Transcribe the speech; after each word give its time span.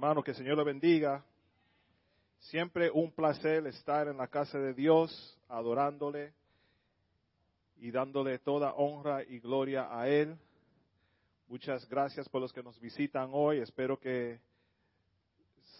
Hermano, 0.00 0.22
que 0.22 0.30
el 0.30 0.36
Señor 0.38 0.56
le 0.56 0.64
bendiga. 0.64 1.22
Siempre 2.38 2.90
un 2.90 3.12
placer 3.12 3.66
estar 3.66 4.08
en 4.08 4.16
la 4.16 4.28
casa 4.28 4.58
de 4.58 4.72
Dios, 4.72 5.38
adorándole 5.46 6.32
y 7.76 7.90
dándole 7.90 8.38
toda 8.38 8.72
honra 8.72 9.22
y 9.22 9.40
gloria 9.40 9.94
a 9.94 10.08
Él. 10.08 10.38
Muchas 11.48 11.86
gracias 11.86 12.26
por 12.30 12.40
los 12.40 12.50
que 12.50 12.62
nos 12.62 12.80
visitan 12.80 13.28
hoy. 13.34 13.58
Espero 13.58 14.00
que 14.00 14.40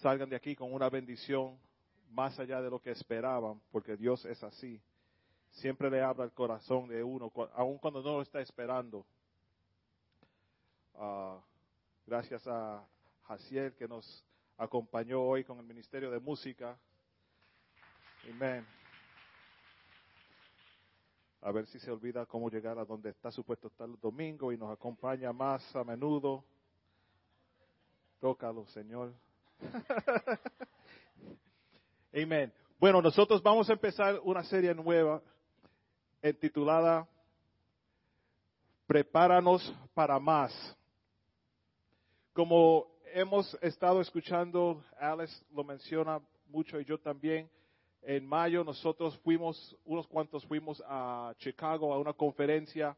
salgan 0.03 0.29
de 0.29 0.37
aquí 0.37 0.55
con 0.55 0.71
una 0.71 0.91
bendición 0.91 1.59
más 2.11 2.39
allá 2.39 2.61
de 2.61 2.69
lo 2.69 2.79
que 2.79 2.91
esperaban, 2.91 3.59
porque 3.73 3.97
Dios 3.97 4.23
es 4.27 4.45
así. 4.45 4.79
Siempre 5.53 5.89
le 5.89 6.03
habla 6.03 6.25
el 6.25 6.33
corazón 6.33 6.89
de 6.89 7.03
uno, 7.03 7.33
aun 7.55 7.79
cuando 7.79 8.03
no 8.03 8.17
lo 8.17 8.21
está 8.21 8.43
esperando. 8.43 9.07
Ah, 10.95 11.41
gracias 12.07 12.47
a 12.47 12.87
Jaciel 13.31 13.77
que 13.77 13.87
nos 13.87 14.27
acompañó 14.59 15.23
hoy 15.23 15.45
con 15.45 15.57
el 15.61 15.65
Ministerio 15.65 16.11
de 16.11 16.19
Música. 16.19 16.77
Amén. 18.29 18.67
A 21.41 21.53
ver 21.53 21.65
si 21.69 21.79
se 21.79 21.93
olvida 21.93 22.27
cómo 22.27 22.51
llegar 22.51 22.77
a 22.81 22.85
donde 22.85 23.11
está 23.11 23.31
supuesto 23.31 23.69
estar 23.69 23.89
el 23.89 24.01
domingo 24.01 24.51
y 24.51 24.59
nos 24.59 24.73
acompaña 24.73 25.33
más 25.33 25.65
a 25.77 25.85
menudo. 25.85 26.45
Tócalo, 28.19 28.67
Señor. 28.67 29.15
Amén. 32.13 32.53
Bueno, 32.81 33.01
nosotros 33.01 33.41
vamos 33.45 33.71
a 33.71 33.75
empezar 33.75 34.19
una 34.25 34.43
serie 34.43 34.75
nueva 34.75 35.23
titulada 36.41 37.09
Prepáranos 38.89 39.73
para 39.95 40.19
más. 40.19 40.53
Como 42.33 42.90
hemos 43.15 43.57
estado 43.63 44.01
escuchando, 44.01 44.83
Alex 44.99 45.45
lo 45.55 45.65
menciona 45.65 46.21
mucho 46.49 46.81
y 46.81 46.85
yo 46.85 46.99
también, 46.99 47.49
en 48.03 48.27
mayo 48.27 48.65
nosotros 48.65 49.19
fuimos, 49.19 49.77
unos 49.85 50.07
cuantos 50.07 50.45
fuimos 50.47 50.83
a 50.87 51.35
Chicago 51.39 51.93
a 51.93 51.99
una 51.99 52.13
conferencia 52.13 52.97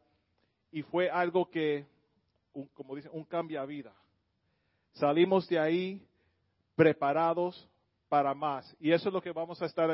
y 0.71 0.83
fue 0.83 1.11
algo 1.11 1.51
que, 1.51 1.85
como 2.75 2.95
dicen, 2.95 3.11
un 3.15 3.25
cambia 3.25 3.65
vida. 3.65 3.93
Salimos 4.93 5.49
de 5.49 5.59
ahí 5.59 6.07
preparados 6.75 7.69
para 8.09 8.35
más. 8.35 8.77
Y 8.79 8.93
eso 8.93 9.09
es 9.09 9.13
lo 9.13 9.23
que 9.23 9.33
vamos 9.33 9.61
a 9.63 9.67
estar 9.67 9.91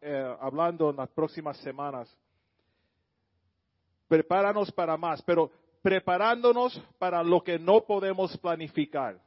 eh, 0.00 0.36
hablando 0.40 0.90
en 0.90 0.96
las 0.96 1.08
próximas 1.10 1.56
semanas. 1.58 2.14
Prepáranos 4.08 4.70
para 4.72 4.96
más, 4.96 5.22
pero 5.22 5.50
preparándonos 5.82 6.80
para 6.98 7.22
lo 7.22 7.42
que 7.42 7.58
no 7.58 7.80
podemos 7.84 8.36
planificar. 8.38 9.18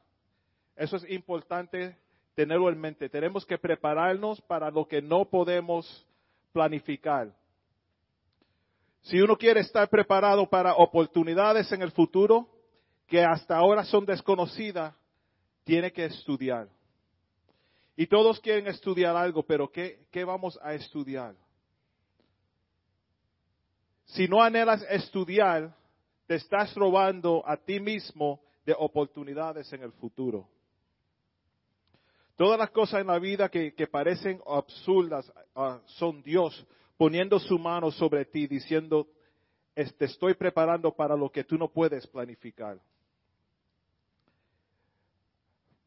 Eso 0.76 0.96
es 0.96 1.10
importante 1.10 1.96
tenerlo 2.34 2.68
en 2.68 2.78
mente. 2.78 3.08
Tenemos 3.08 3.44
que 3.44 3.58
prepararnos 3.58 4.40
para 4.42 4.70
lo 4.70 4.86
que 4.86 5.00
no 5.00 5.24
podemos 5.24 6.06
planificar. 6.52 7.34
Si 9.02 9.20
uno 9.20 9.36
quiere 9.36 9.60
estar 9.60 9.88
preparado 9.88 10.48
para 10.48 10.74
oportunidades 10.74 11.70
en 11.72 11.80
el 11.80 11.92
futuro 11.92 12.48
que 13.06 13.24
hasta 13.24 13.56
ahora 13.56 13.84
son 13.84 14.04
desconocidas, 14.04 14.94
tiene 15.64 15.92
que 15.92 16.04
estudiar. 16.04 16.68
Y 17.96 18.06
todos 18.06 18.40
quieren 18.40 18.66
estudiar 18.66 19.16
algo, 19.16 19.42
pero 19.44 19.70
¿qué, 19.70 20.24
vamos 20.24 20.58
a 20.62 20.74
estudiar? 20.74 21.34
Si 24.04 24.28
no 24.28 24.42
anhelas 24.42 24.84
estudiar, 24.90 25.74
te 26.26 26.34
estás 26.34 26.74
robando 26.74 27.42
a 27.46 27.56
ti 27.56 27.80
mismo 27.80 28.40
de 28.66 28.74
oportunidades 28.76 29.72
en 29.72 29.82
el 29.82 29.92
futuro. 29.92 30.48
Todas 32.36 32.58
las 32.58 32.70
cosas 32.70 33.00
en 33.00 33.06
la 33.06 33.18
vida 33.18 33.48
que, 33.48 33.88
parecen 33.90 34.40
absurdas 34.46 35.32
ah, 35.54 35.80
son 35.86 36.22
Dios 36.22 36.66
poniendo 36.98 37.38
su 37.38 37.58
mano 37.58 37.90
sobre 37.90 38.26
ti 38.26 38.46
diciendo, 38.46 39.08
te 39.74 40.04
estoy 40.04 40.34
preparando 40.34 40.94
para 40.94 41.16
lo 41.16 41.30
que 41.30 41.44
tú 41.44 41.56
no 41.56 41.68
puedes 41.68 42.06
planificar. 42.06 42.78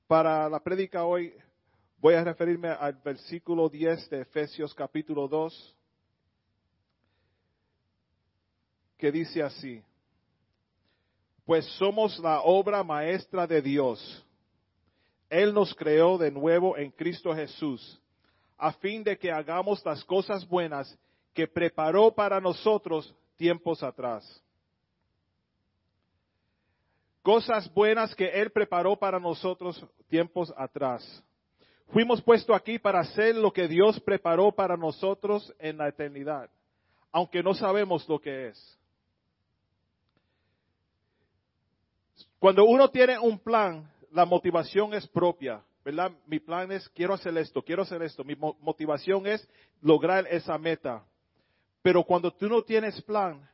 Para 0.08 0.50
la 0.50 0.60
prédica 0.60 1.06
hoy 1.06 1.34
voy 2.00 2.16
a 2.16 2.24
referirme 2.24 2.70
al 2.70 2.94
versículo 2.94 3.70
10 3.70 4.10
de 4.10 4.22
Efesios 4.22 4.74
capítulo 4.74 5.28
2, 5.28 5.76
que 8.98 9.12
dice 9.12 9.44
así, 9.44 9.84
pues 11.46 11.66
somos 11.78 12.18
la 12.20 12.42
obra 12.42 12.84
maestra 12.84 13.46
de 13.46 13.62
Dios 13.62 14.26
él 15.30 15.54
nos 15.54 15.74
creó 15.76 16.18
de 16.18 16.32
nuevo 16.32 16.76
en 16.78 16.92
Cristo 16.92 17.34
Jesús, 17.34 18.02
a 18.58 18.74
fin 18.74 19.04
de 19.04 19.18
que 19.18 19.32
hagamos 19.32 19.86
las 19.86 20.04
cosas 20.04 20.48
buenas 20.48 20.98
que 21.34 21.48
preparó 21.48 22.12
para 22.12 22.42
nosotros 22.42 23.16
tiempos 23.38 23.84
atrás. 23.84 24.44
Cosas 27.22 27.72
buenas 27.74 28.16
que 28.16 28.26
Él 28.26 28.52
preparó 28.52 28.96
para 28.98 29.20
nosotros 29.20 29.86
tiempos 30.08 30.54
atrás. 30.58 31.24
Fuimos 31.92 32.22
puestos 32.22 32.56
aquí 32.56 32.80
para 32.80 33.02
hacer 33.02 33.36
lo 33.36 33.52
que 33.52 33.68
Dios 33.68 34.00
preparó 34.00 34.52
para 34.52 34.78
nosotros 34.78 35.54
en 35.60 35.78
la 35.78 35.88
eternidad, 35.88 36.50
aunque 37.12 37.44
no 37.44 37.54
sabemos 37.54 38.08
lo 38.08 38.20
que 38.20 38.48
es. 38.48 38.80
Cuando 42.40 42.64
uno 42.64 42.90
tiene 42.90 43.20
un 43.20 43.38
plan, 43.38 43.90
la 44.12 44.25
motivación 44.25 44.94
es 44.94 45.08
propia, 45.08 45.64
¿verdad? 45.84 46.12
Mi 46.25 46.40
plan 46.40 46.72
es, 46.72 46.88
quiero 46.90 47.14
hacer 47.14 47.38
esto, 47.38 47.62
quiero 47.62 47.84
hacer 47.84 48.02
esto. 48.02 48.24
Mi 48.24 48.36
motivación 48.36 49.28
es 49.28 49.47
lograr 49.81 50.28
esa 50.30 50.58
meta. 50.58 51.03
Pero 51.81 52.03
cuando 52.03 52.31
tú 52.31 52.48
no 52.48 52.62
tienes 52.62 53.02
plan 53.03 53.48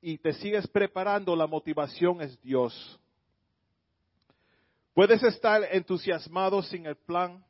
y 0.00 0.18
te 0.18 0.32
sigues 0.34 0.66
preparando, 0.68 1.34
la 1.34 1.46
motivación 1.46 2.20
es 2.20 2.40
Dios. 2.42 3.00
Puedes 4.94 5.22
estar 5.22 5.62
entusiasmado 5.72 6.62
sin 6.62 6.86
el 6.86 6.96
plan 6.96 7.44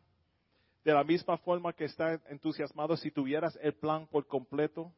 de 0.85 0.93
la 0.93 1.05
misma 1.05 1.37
forma 1.39 1.73
que 1.73 1.85
estar 1.85 2.21
entusiasmado 2.29 2.97
si 2.97 3.11
tuvieras 3.11 3.59
el 3.61 3.75
plan 3.75 4.07
por 4.07 4.27
completo. 4.27 4.93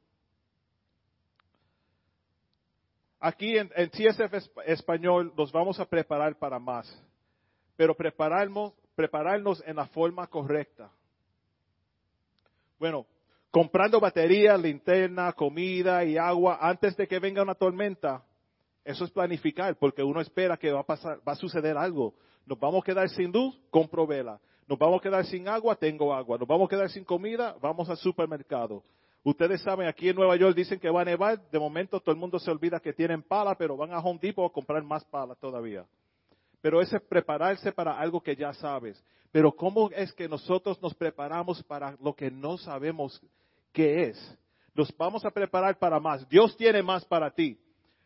Aquí 3.21 3.57
en, 3.59 3.69
CSF 3.69 4.35
español 4.67 5.33
nos 5.37 5.51
vamos 5.51 5.81
a 5.81 5.87
preparar 5.87 6.39
para 6.39 6.59
más, 6.61 6.87
pero 7.77 7.95
prepararnos, 7.95 8.75
prepararnos 8.95 9.63
en 9.67 9.77
la 9.77 9.87
forma 9.87 10.27
correcta. 10.29 10.91
Bueno, 12.79 13.07
comprando 13.51 13.99
batería, 13.99 14.57
linterna, 14.57 15.33
comida 15.33 16.05
y 16.05 16.17
agua 16.17 16.59
antes 16.61 16.97
de 16.97 17.09
que 17.09 17.19
venga 17.19 17.43
una 17.43 17.57
tormenta, 17.57 18.25
eso 18.85 19.05
es 19.05 19.11
planificar, 19.11 19.77
porque 19.77 20.03
uno 20.03 20.21
espera 20.21 20.57
que 20.57 20.71
va 20.71 20.81
a 20.81 20.87
pasar, 20.87 21.19
va 21.27 21.33
a 21.33 21.37
suceder 21.37 21.77
algo. 21.77 22.15
Nos 22.47 22.59
vamos 22.59 22.83
a 22.83 22.87
quedar 22.87 23.09
sin 23.11 23.33
luz, 23.33 23.61
compro 23.71 24.07
vela. 24.07 24.41
Nos 24.69 24.79
vamos 24.79 25.01
a 25.01 25.03
quedar 25.03 25.27
sin 25.27 25.49
agua, 25.49 25.75
tengo 25.75 26.15
agua. 26.15 26.39
Nos 26.39 26.47
vamos 26.47 26.67
a 26.67 26.71
quedar 26.71 26.89
sin 26.89 27.05
comida, 27.05 27.57
vamos 27.61 27.91
al 27.91 27.97
supermercado. 27.97 28.85
Ustedes 29.25 29.61
saben, 29.63 29.89
aquí 29.89 30.09
en 30.09 30.17
Nueva 30.17 30.37
York 30.37 30.57
dicen 30.57 30.79
que 30.79 30.91
va 30.91 31.03
a 31.03 31.05
nevar, 31.05 31.41
de 31.51 31.59
momento 31.59 32.01
todo 32.01 32.13
el 32.13 32.21
mundo 32.21 32.39
se 32.39 32.51
olvida 32.51 32.81
que 32.81 32.93
tienen 32.93 33.23
pala, 33.23 33.57
pero 33.57 33.77
van 33.77 33.93
a 33.93 33.99
Home 33.99 34.19
Depot 34.21 34.51
a 34.51 34.53
comprar 34.53 34.83
más 34.83 35.05
pala 35.05 35.35
todavía. 35.35 35.85
Pero 36.61 36.81
ese 36.81 36.97
es 36.97 37.03
prepararse 37.03 37.73
para 37.73 37.99
algo 37.99 38.21
que 38.21 38.35
ya 38.35 38.53
sabes. 38.55 39.03
Pero 39.31 39.53
¿cómo 39.53 39.91
es 39.91 40.13
que 40.13 40.29
nosotros 40.29 40.81
nos 40.81 40.95
preparamos 40.95 41.63
para 41.65 41.97
lo 42.03 42.15
que 42.15 42.31
no 42.31 42.57
sabemos 42.57 43.21
qué 43.73 44.05
es? 44.05 44.39
Nos 44.75 44.97
vamos 44.97 45.25
a 45.25 45.31
preparar 45.31 45.79
para 45.79 46.01
más. 46.01 46.27
Dios 46.29 46.57
tiene 46.57 46.83
más 46.83 47.05
para 47.05 47.31
ti. 47.31 47.59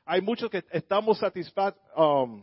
Hay 0.05 0.21
muchos 0.21 0.51
que 0.51 0.65
estamos 0.73 1.21
um, 1.97 2.43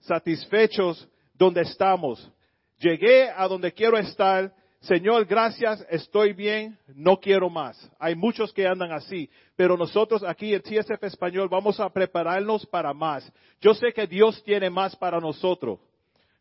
satisfechos 0.00 1.08
donde 1.34 1.62
estamos. 1.62 2.30
Llegué 2.78 3.30
a 3.30 3.48
donde 3.48 3.72
quiero 3.72 3.98
estar, 3.98 4.54
Señor, 4.80 5.24
gracias, 5.24 5.84
estoy 5.90 6.32
bien, 6.32 6.78
no 6.94 7.18
quiero 7.18 7.48
más. 7.50 7.90
Hay 7.98 8.14
muchos 8.14 8.52
que 8.52 8.66
andan 8.66 8.92
así, 8.92 9.28
pero 9.56 9.76
nosotros 9.76 10.22
aquí 10.22 10.54
en 10.54 10.62
TSF 10.62 11.02
Español 11.02 11.48
vamos 11.48 11.80
a 11.80 11.88
prepararnos 11.88 12.66
para 12.66 12.92
más. 12.92 13.30
Yo 13.60 13.74
sé 13.74 13.92
que 13.92 14.06
Dios 14.06 14.42
tiene 14.44 14.70
más 14.70 14.94
para 14.94 15.18
nosotros. 15.18 15.80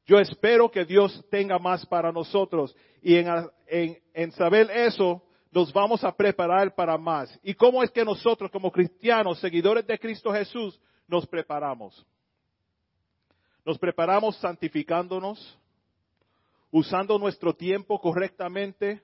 Yo 0.06 0.20
espero 0.20 0.70
que 0.70 0.86
Dios 0.86 1.24
tenga 1.32 1.58
más 1.58 1.86
para 1.86 2.12
nosotros. 2.12 2.76
Y 3.02 3.16
en, 3.16 4.32
saber 4.34 4.70
eso, 4.70 5.24
nos 5.52 5.74
vamos 5.74 6.04
a 6.04 6.16
preparar 6.16 6.76
para 6.76 6.98
más. 6.98 7.40
¿Y 7.42 7.54
cómo 7.56 7.82
es 7.82 7.90
que 7.90 8.06
nosotros 8.06 8.52
como 8.52 8.72
cristianos, 8.72 9.40
seguidores 9.40 9.88
de 9.88 9.98
Cristo 9.98 10.32
Jesús, 10.32 10.80
nos 11.08 11.26
preparamos? 11.26 12.06
Nos 13.66 13.80
preparamos 13.80 14.36
santificándonos, 14.38 15.58
usando 16.78 17.18
nuestro 17.18 17.56
tiempo 17.56 18.02
correctamente 18.02 19.02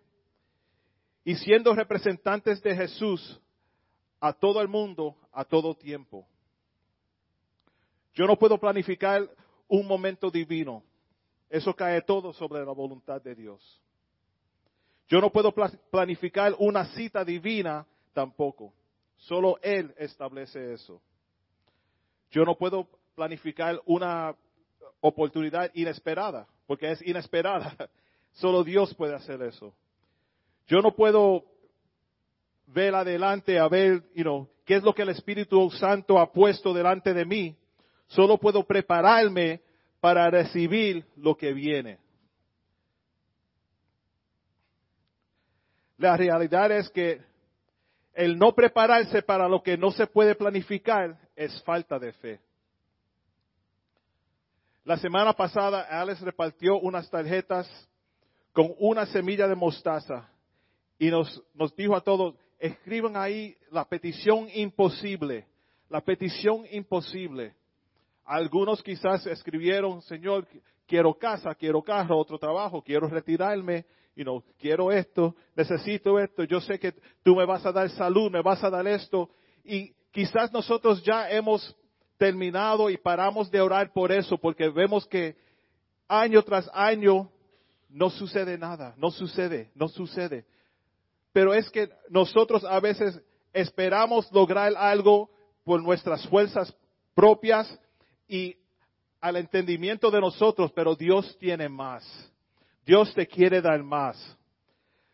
y 1.24 1.36
siendo 1.36 1.74
representantes 1.74 2.62
de 2.62 2.76
Jesús 2.76 3.40
a 4.20 4.34
todo 4.34 4.62
el 4.62 4.68
mundo, 4.68 5.16
a 5.32 5.46
todo 5.46 5.74
tiempo. 5.74 6.28
Yo 8.14 8.26
no 8.26 8.38
puedo 8.38 8.58
planificar 8.58 9.26
un 9.70 9.88
momento 9.88 10.30
divino. 10.30 10.84
eso 11.50 11.74
cae 11.74 12.02
todo 12.02 12.34
sobre 12.34 12.66
la 12.66 12.74
voluntad 12.74 13.22
de 13.22 13.36
Dios. 13.36 13.82
Yo 15.08 15.22
no 15.22 15.30
puedo 15.30 15.54
planificar 15.90 16.54
una 16.60 16.84
cita 16.94 17.24
divina 17.24 17.88
tampoco. 18.12 18.74
Solo 19.16 19.58
Él 19.62 19.96
establece 19.98 20.74
eso. 20.74 21.02
Yo 22.32 22.44
no 22.44 22.58
puedo 22.58 22.90
planificar 23.16 23.82
una 23.86 24.36
oportunidad 25.00 25.72
inesperada, 25.74 26.46
porque 26.68 26.92
es 26.92 27.02
inesperada. 27.02 27.76
Solo 28.34 28.64
Dios 28.64 28.94
puede 28.96 29.16
hacer 29.16 29.42
eso. 29.42 29.74
Yo 30.68 30.82
no 30.82 30.96
puedo 30.96 31.44
ver 32.68 32.96
adelante 32.96 33.60
a 33.60 33.68
ver, 33.68 34.04
you 34.16 34.24
know, 34.24 34.48
qué 34.66 34.76
es 34.76 34.84
lo 34.84 34.94
que 34.94 35.02
el 35.02 35.10
Espíritu 35.10 35.70
Santo 35.72 36.18
ha 36.18 36.32
puesto 36.32 36.74
delante 36.74 37.14
de 37.14 37.26
mí. 37.26 37.58
Solo 38.08 38.38
puedo 38.38 38.64
prepararme 38.64 39.62
para 40.00 40.30
recibir 40.30 41.06
lo 41.16 41.36
que 41.36 41.54
viene. 41.54 42.00
La 45.98 46.18
realidad 46.18 46.72
es 46.72 46.90
que 46.90 47.22
el 48.14 48.38
no 48.38 48.54
prepararse 48.54 49.22
para 49.22 49.48
lo 49.48 49.62
que 49.62 49.78
no 49.78 49.92
se 49.92 50.08
puede 50.08 50.36
planificar 50.36 51.18
es 51.36 51.62
falta 51.64 52.00
de 52.00 52.12
fe. 52.14 52.40
La 54.84 54.98
semana 54.98 55.34
pasada 55.34 55.82
Alex 55.82 56.22
repartió 56.22 56.80
unas 56.80 57.08
tarjetas 57.08 57.70
con 58.52 58.74
una 58.80 59.06
semilla 59.06 59.48
de 59.48 59.54
mostaza 59.54 60.28
y 60.98 61.12
nos, 61.12 61.44
dijo 61.78 61.96
a 61.96 62.02
todos, 62.02 62.34
escriban 62.58 63.16
ahí 63.16 63.56
la 63.70 63.86
petición 63.86 64.48
imposible, 64.52 65.46
la 65.88 66.02
petición 66.02 66.66
imposible. 66.72 67.54
Algunos 68.26 68.82
quizás 68.82 69.28
escribieron, 69.28 70.02
Señor, 70.02 70.48
quiero 70.88 71.14
casa, 71.14 71.54
quiero 71.54 71.84
carro, 71.84 72.18
otro 72.18 72.40
trabajo, 72.40 72.82
quiero 72.82 73.08
retirarme, 73.08 73.86
y 74.16 74.24
no 74.24 74.44
quiero 74.60 74.92
esto, 74.92 75.36
necesito 75.56 76.20
esto, 76.20 76.44
yo 76.44 76.60
sé 76.60 76.80
que 76.80 76.94
tú 77.24 77.36
me 77.36 77.46
vas 77.46 77.64
a 77.68 77.72
dar 77.72 77.90
salud, 77.92 78.32
me 78.32 78.42
vas 78.42 78.64
a 78.64 78.70
dar 78.70 78.88
esto. 78.88 79.30
Y 79.64 79.94
quizás 80.12 80.52
nosotros 80.52 81.04
ya 81.04 81.30
hemos 81.30 81.76
terminado 82.22 82.92
y 82.92 82.98
paramos 82.98 83.50
de 83.50 83.60
orar 83.60 83.92
por 83.92 84.12
eso, 84.12 84.38
porque 84.38 84.70
vemos 84.70 85.08
que 85.08 85.36
año 86.08 86.44
tras 86.44 86.70
año 86.72 87.32
no 87.90 88.12
sucede 88.12 88.60
nada, 88.60 88.94
no 88.96 89.10
sucede, 89.10 89.72
no 89.74 89.88
sucede. 89.88 90.46
Pero 91.34 91.52
es 91.52 91.68
que 91.72 91.90
nosotros 92.10 92.64
a 92.64 92.80
veces 92.80 93.20
esperamos 93.54 94.32
lograr 94.32 94.72
algo 94.78 95.32
por 95.64 95.82
nuestras 95.82 96.24
fuerzas 96.28 96.72
propias 97.16 97.80
y 98.28 98.56
al 99.20 99.38
entendimiento 99.38 100.12
de 100.12 100.22
nosotros, 100.22 100.72
pero 100.76 100.96
Dios 100.96 101.36
tiene 101.40 101.70
más. 101.70 102.06
Dios 102.86 103.12
te 103.16 103.26
quiere 103.26 103.64
dar 103.64 103.82
más. 103.82 104.38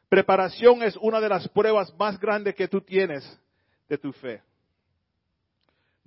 Preparación 0.10 0.84
es 0.84 0.98
una 0.98 1.22
de 1.22 1.30
las 1.30 1.48
pruebas 1.48 1.94
más 1.98 2.20
grandes 2.20 2.54
que 2.54 2.68
tú 2.68 2.82
tienes 2.82 3.24
de 3.88 3.98
tu 3.98 4.12
fe. 4.12 4.42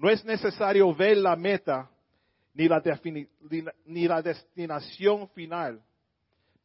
No 0.00 0.08
es 0.08 0.25
necesario 0.25 0.94
ver 0.94 1.19
la 1.19 1.37
meta 1.37 1.91
ni 2.55 2.67
la, 2.67 2.82
ni 3.85 4.08
la 4.08 4.23
destinación 4.23 5.29
final, 5.29 5.82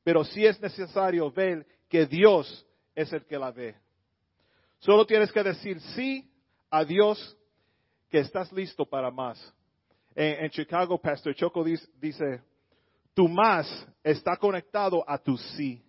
pero 0.06 0.24
sí 0.24 0.46
es 0.46 0.58
necesario 0.62 1.30
ver 1.30 1.68
que 1.90 2.06
Dios 2.06 2.66
es 2.96 3.12
el 3.12 3.26
que 3.26 3.38
la 3.38 3.52
ve. 3.52 3.76
Solo 4.80 5.06
tienes 5.06 5.34
que 5.34 5.44
decir 5.44 5.82
sí 5.82 6.32
a 6.70 6.86
Dios 6.86 7.38
que 8.10 8.20
estás 8.20 8.54
listo 8.54 8.86
para 8.86 9.12
más. 9.12 9.54
En, 10.16 10.50
Chicago, 10.50 10.98
Pastor 10.98 11.36
Choco 11.36 11.62
dice 11.62 12.42
tu 13.14 13.28
más 13.28 13.86
está 14.02 14.38
conectado 14.38 15.04
a 15.06 15.18
tu 15.18 15.36
sí. 15.36 15.84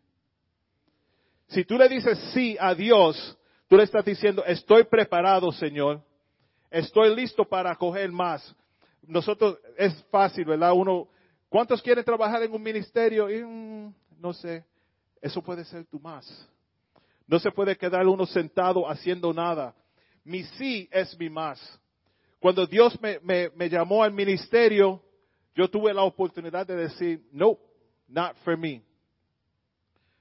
Si 1.46 1.64
tú 1.64 1.78
le 1.78 1.88
dices 1.88 2.18
sí 2.34 2.56
a 2.58 2.74
Dios, 2.74 3.38
tú 3.68 3.76
le 3.76 3.84
estás 3.84 4.04
diciendo, 4.04 4.44
estoy 4.44 4.82
preparado, 4.82 5.52
Señor. 5.52 6.02
Estoy 6.70 7.14
listo 7.14 7.44
para 7.44 7.74
coger 7.76 8.10
más. 8.10 8.54
Nosotros, 9.02 9.58
es 9.76 9.94
fácil, 10.10 10.44
¿verdad? 10.44 10.72
Uno, 10.72 11.08
¿cuántos 11.48 11.80
quieren 11.80 12.04
trabajar 12.04 12.42
en 12.42 12.52
un 12.52 12.62
ministerio? 12.62 13.30
Y, 13.30 13.42
mm, 13.42 13.94
no 14.18 14.32
sé, 14.32 14.64
eso 15.20 15.42
puede 15.42 15.64
ser 15.64 15.86
tu 15.86 16.00
más. 16.00 16.26
No 17.26 17.38
se 17.38 17.50
puede 17.50 17.76
quedar 17.76 18.06
uno 18.06 18.26
sentado 18.26 18.88
haciendo 18.88 19.32
nada. 19.32 19.74
Mi 20.24 20.42
sí 20.42 20.88
es 20.90 21.16
mi 21.18 21.28
más. 21.28 21.80
Cuando 22.40 22.66
Dios 22.66 23.00
me, 23.00 23.18
me 23.54 23.68
llamó 23.68 24.02
al 24.02 24.12
ministerio, 24.12 25.02
yo 25.54 25.68
tuve 25.68 25.94
la 25.94 26.02
oportunidad 26.02 26.66
de 26.66 26.76
decir, 26.76 27.22
no, 27.32 27.58
not 28.08 28.36
for 28.44 28.56
me. 28.56 28.82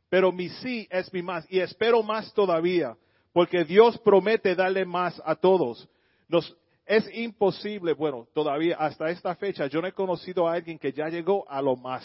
Pero 0.09 0.31
mi 0.31 0.49
sí 0.49 0.87
es 0.89 1.11
mi 1.11 1.21
más 1.21 1.45
y 1.49 1.59
espero 1.59 2.01
más 2.01 2.33
todavía, 2.33 2.95
porque 3.33 3.65
Dios 3.65 3.97
promete 3.99 4.55
darle 4.55 4.85
más 4.85 5.21
a 5.25 5.35
todos. 5.35 5.87
Nos, 6.27 6.55
es 6.85 7.07
imposible, 7.15 7.93
bueno, 7.93 8.27
todavía 8.33 8.77
hasta 8.77 9.09
esta 9.09 9.35
fecha 9.35 9.67
yo 9.67 9.81
no 9.81 9.87
he 9.87 9.93
conocido 9.93 10.47
a 10.47 10.53
alguien 10.53 10.77
que 10.77 10.93
ya 10.93 11.07
llegó 11.07 11.49
a 11.49 11.61
lo 11.61 11.75
más. 11.75 12.03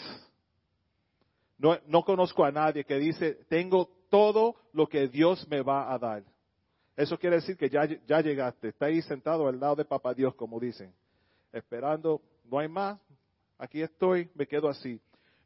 No, 1.57 1.77
no 1.85 2.03
conozco 2.03 2.43
a 2.43 2.51
nadie 2.51 2.83
que 2.83 2.97
dice, 2.97 3.45
tengo 3.47 3.89
todo 4.09 4.55
lo 4.73 4.87
que 4.87 5.07
Dios 5.07 5.47
me 5.47 5.61
va 5.61 5.93
a 5.93 5.99
dar. 5.99 6.23
Eso 6.97 7.17
quiere 7.17 7.37
decir 7.37 7.55
que 7.55 7.69
ya, 7.69 7.87
ya 8.07 8.21
llegaste, 8.21 8.69
está 8.69 8.87
ahí 8.87 9.01
sentado 9.03 9.47
al 9.47 9.59
lado 9.59 9.75
de 9.75 9.85
Papá 9.85 10.13
Dios, 10.13 10.33
como 10.35 10.59
dicen, 10.59 10.93
esperando, 11.53 12.21
no 12.45 12.59
hay 12.59 12.67
más, 12.67 12.99
aquí 13.57 13.81
estoy, 13.81 14.29
me 14.33 14.47
quedo 14.47 14.67
así. 14.67 14.99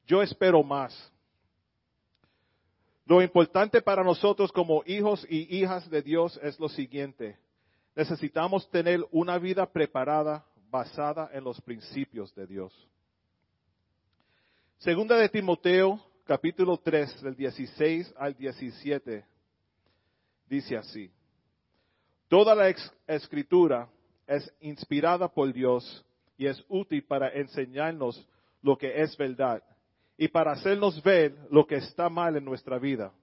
Yo 0.08 0.22
espero 0.22 0.64
más. 0.64 1.12
Lo 3.06 3.22
importante 3.22 3.82
para 3.82 4.04
nosotros 4.04 4.52
como 4.52 4.84
hijos 4.86 5.26
y 5.30 5.58
hijas 5.58 5.90
de 5.90 6.02
Dios 6.02 6.40
es 6.42 6.60
lo 6.60 6.70
siguiente. 6.70 7.38
Necesitamos 7.96 8.70
tener 8.70 9.06
una 9.12 9.38
vida 9.38 9.66
preparada 9.66 10.46
basada 10.70 11.30
en 11.32 11.44
los 11.44 11.62
principios 11.62 12.36
de 12.36 12.46
Dios. 12.46 12.74
Segunda 14.80 15.16
de 15.18 15.30
Timoteo, 15.30 16.00
capítulo 16.26 16.78
3, 16.78 17.22
del 17.22 17.36
16 17.36 18.14
al 18.18 18.36
17, 18.36 19.26
dice 20.50 20.76
así. 20.76 21.10
Toda 22.28 22.54
la 22.54 22.68
escritura 23.08 23.88
es 24.28 24.54
inspirada 24.60 25.30
por 25.30 25.54
Dios 25.54 26.06
y 26.38 26.48
es 26.48 26.62
útil 26.68 27.02
para 27.06 27.30
enseñarnos 27.30 28.28
lo 28.62 28.78
que 28.78 29.02
es 29.02 29.16
verdad 29.16 29.64
y 30.18 30.28
para 30.28 30.52
hacernos 30.52 31.02
ver 31.02 31.34
lo 31.50 31.66
que 31.66 31.76
está 31.76 32.10
mal 32.10 32.36
en 32.36 32.44
nuestra 32.44 32.78
vida. 32.78 33.14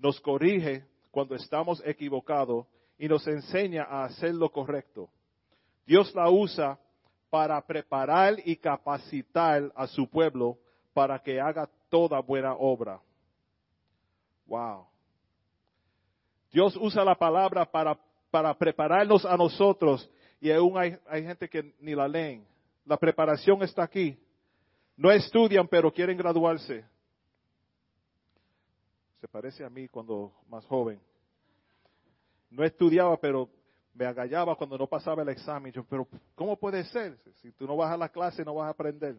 Nos 0.00 0.20
corrige 0.20 0.84
cuando 1.12 1.36
estamos 1.36 1.80
equivocados 1.84 2.66
y 2.98 3.08
nos 3.08 3.26
enseña 3.26 3.84
a 3.84 4.04
hacer 4.04 4.34
lo 4.34 4.50
correcto. 4.50 5.08
Dios 5.86 6.14
la 6.14 6.30
usa 6.30 6.78
para 7.30 7.60
preparar 7.66 8.36
y 8.44 8.56
capacitar 8.56 9.72
a 9.74 9.86
su 9.86 10.08
pueblo 10.08 10.58
para 10.92 11.18
que 11.18 11.40
haga 11.40 11.68
toda 11.88 12.20
buena 12.20 12.54
obra. 12.54 13.00
Wow. 14.46 14.86
Dios 16.52 16.76
usa 16.76 17.04
la 17.04 17.14
palabra 17.14 17.64
para, 17.64 17.98
para 18.30 18.52
prepararnos 18.54 19.24
a 19.24 19.36
nosotros 19.36 20.08
y 20.42 20.50
aún 20.50 20.76
hay, 20.76 21.22
gente 21.22 21.48
que 21.48 21.72
ni 21.78 21.94
la 21.94 22.08
leen. 22.08 22.44
La 22.84 22.96
preparación 22.96 23.62
está 23.62 23.84
aquí. 23.84 24.18
No 24.96 25.10
estudian, 25.10 25.68
pero 25.68 25.92
quieren 25.92 26.18
graduarse. 26.18 26.84
Se 29.20 29.28
parece 29.28 29.64
a 29.64 29.70
mí 29.70 29.86
cuando 29.86 30.32
más 30.48 30.66
joven. 30.66 31.00
No 32.52 32.64
estudiaba, 32.64 33.16
pero 33.16 33.48
me 33.94 34.04
agallaba 34.04 34.54
cuando 34.56 34.76
no 34.76 34.86
pasaba 34.86 35.22
el 35.22 35.28
examen. 35.30 35.72
Yo, 35.72 35.84
pero 35.84 36.06
¿cómo 36.34 36.56
puede 36.56 36.84
ser? 36.84 37.18
Si 37.36 37.50
tú 37.52 37.66
no 37.66 37.76
vas 37.76 37.90
a 37.90 37.96
la 37.96 38.10
clase, 38.10 38.44
no 38.44 38.54
vas 38.54 38.66
a 38.66 38.70
aprender. 38.70 39.16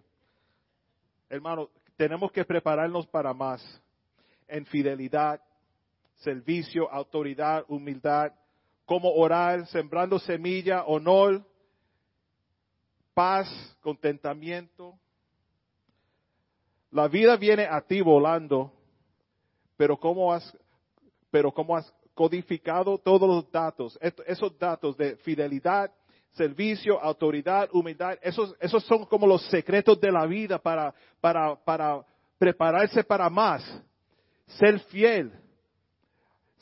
Hermano, 1.29 1.69
tenemos 1.95 2.31
que 2.31 2.45
prepararnos 2.45 3.07
para 3.07 3.33
más. 3.33 3.61
En 4.47 4.65
fidelidad, 4.67 5.41
servicio, 6.17 6.91
autoridad, 6.91 7.65
humildad, 7.69 8.31
cómo 8.85 9.11
orar, 9.11 9.65
sembrando 9.67 10.19
semilla, 10.19 10.83
honor, 10.83 11.43
paz, 13.15 13.49
contentamiento. 13.81 14.93
La 16.91 17.07
vida 17.07 17.35
viene 17.37 17.65
a 17.65 17.81
ti 17.81 18.01
volando, 18.01 18.71
pero 19.75 19.97
cómo 19.97 20.31
has, 20.31 20.55
pero 21.31 21.51
cómo 21.51 21.75
has 21.75 21.91
codificado 22.13 22.97
todos 22.97 23.27
los 23.27 23.51
datos, 23.51 23.97
esos 24.01 24.57
datos 24.57 24.95
de 24.97 25.15
fidelidad, 25.17 25.91
servicio, 26.31 26.99
autoridad, 27.01 27.69
humildad, 27.73 28.17
esos, 28.21 28.55
esos 28.59 28.83
son 28.85 29.05
como 29.05 29.27
los 29.27 29.43
secretos 29.47 29.99
de 29.99 30.11
la 30.11 30.25
vida 30.25 30.57
para, 30.59 30.93
para, 31.21 31.55
para 31.63 32.03
prepararse 32.37 33.03
para 33.03 33.29
más. 33.29 33.63
Ser 34.59 34.79
fiel, 34.79 35.31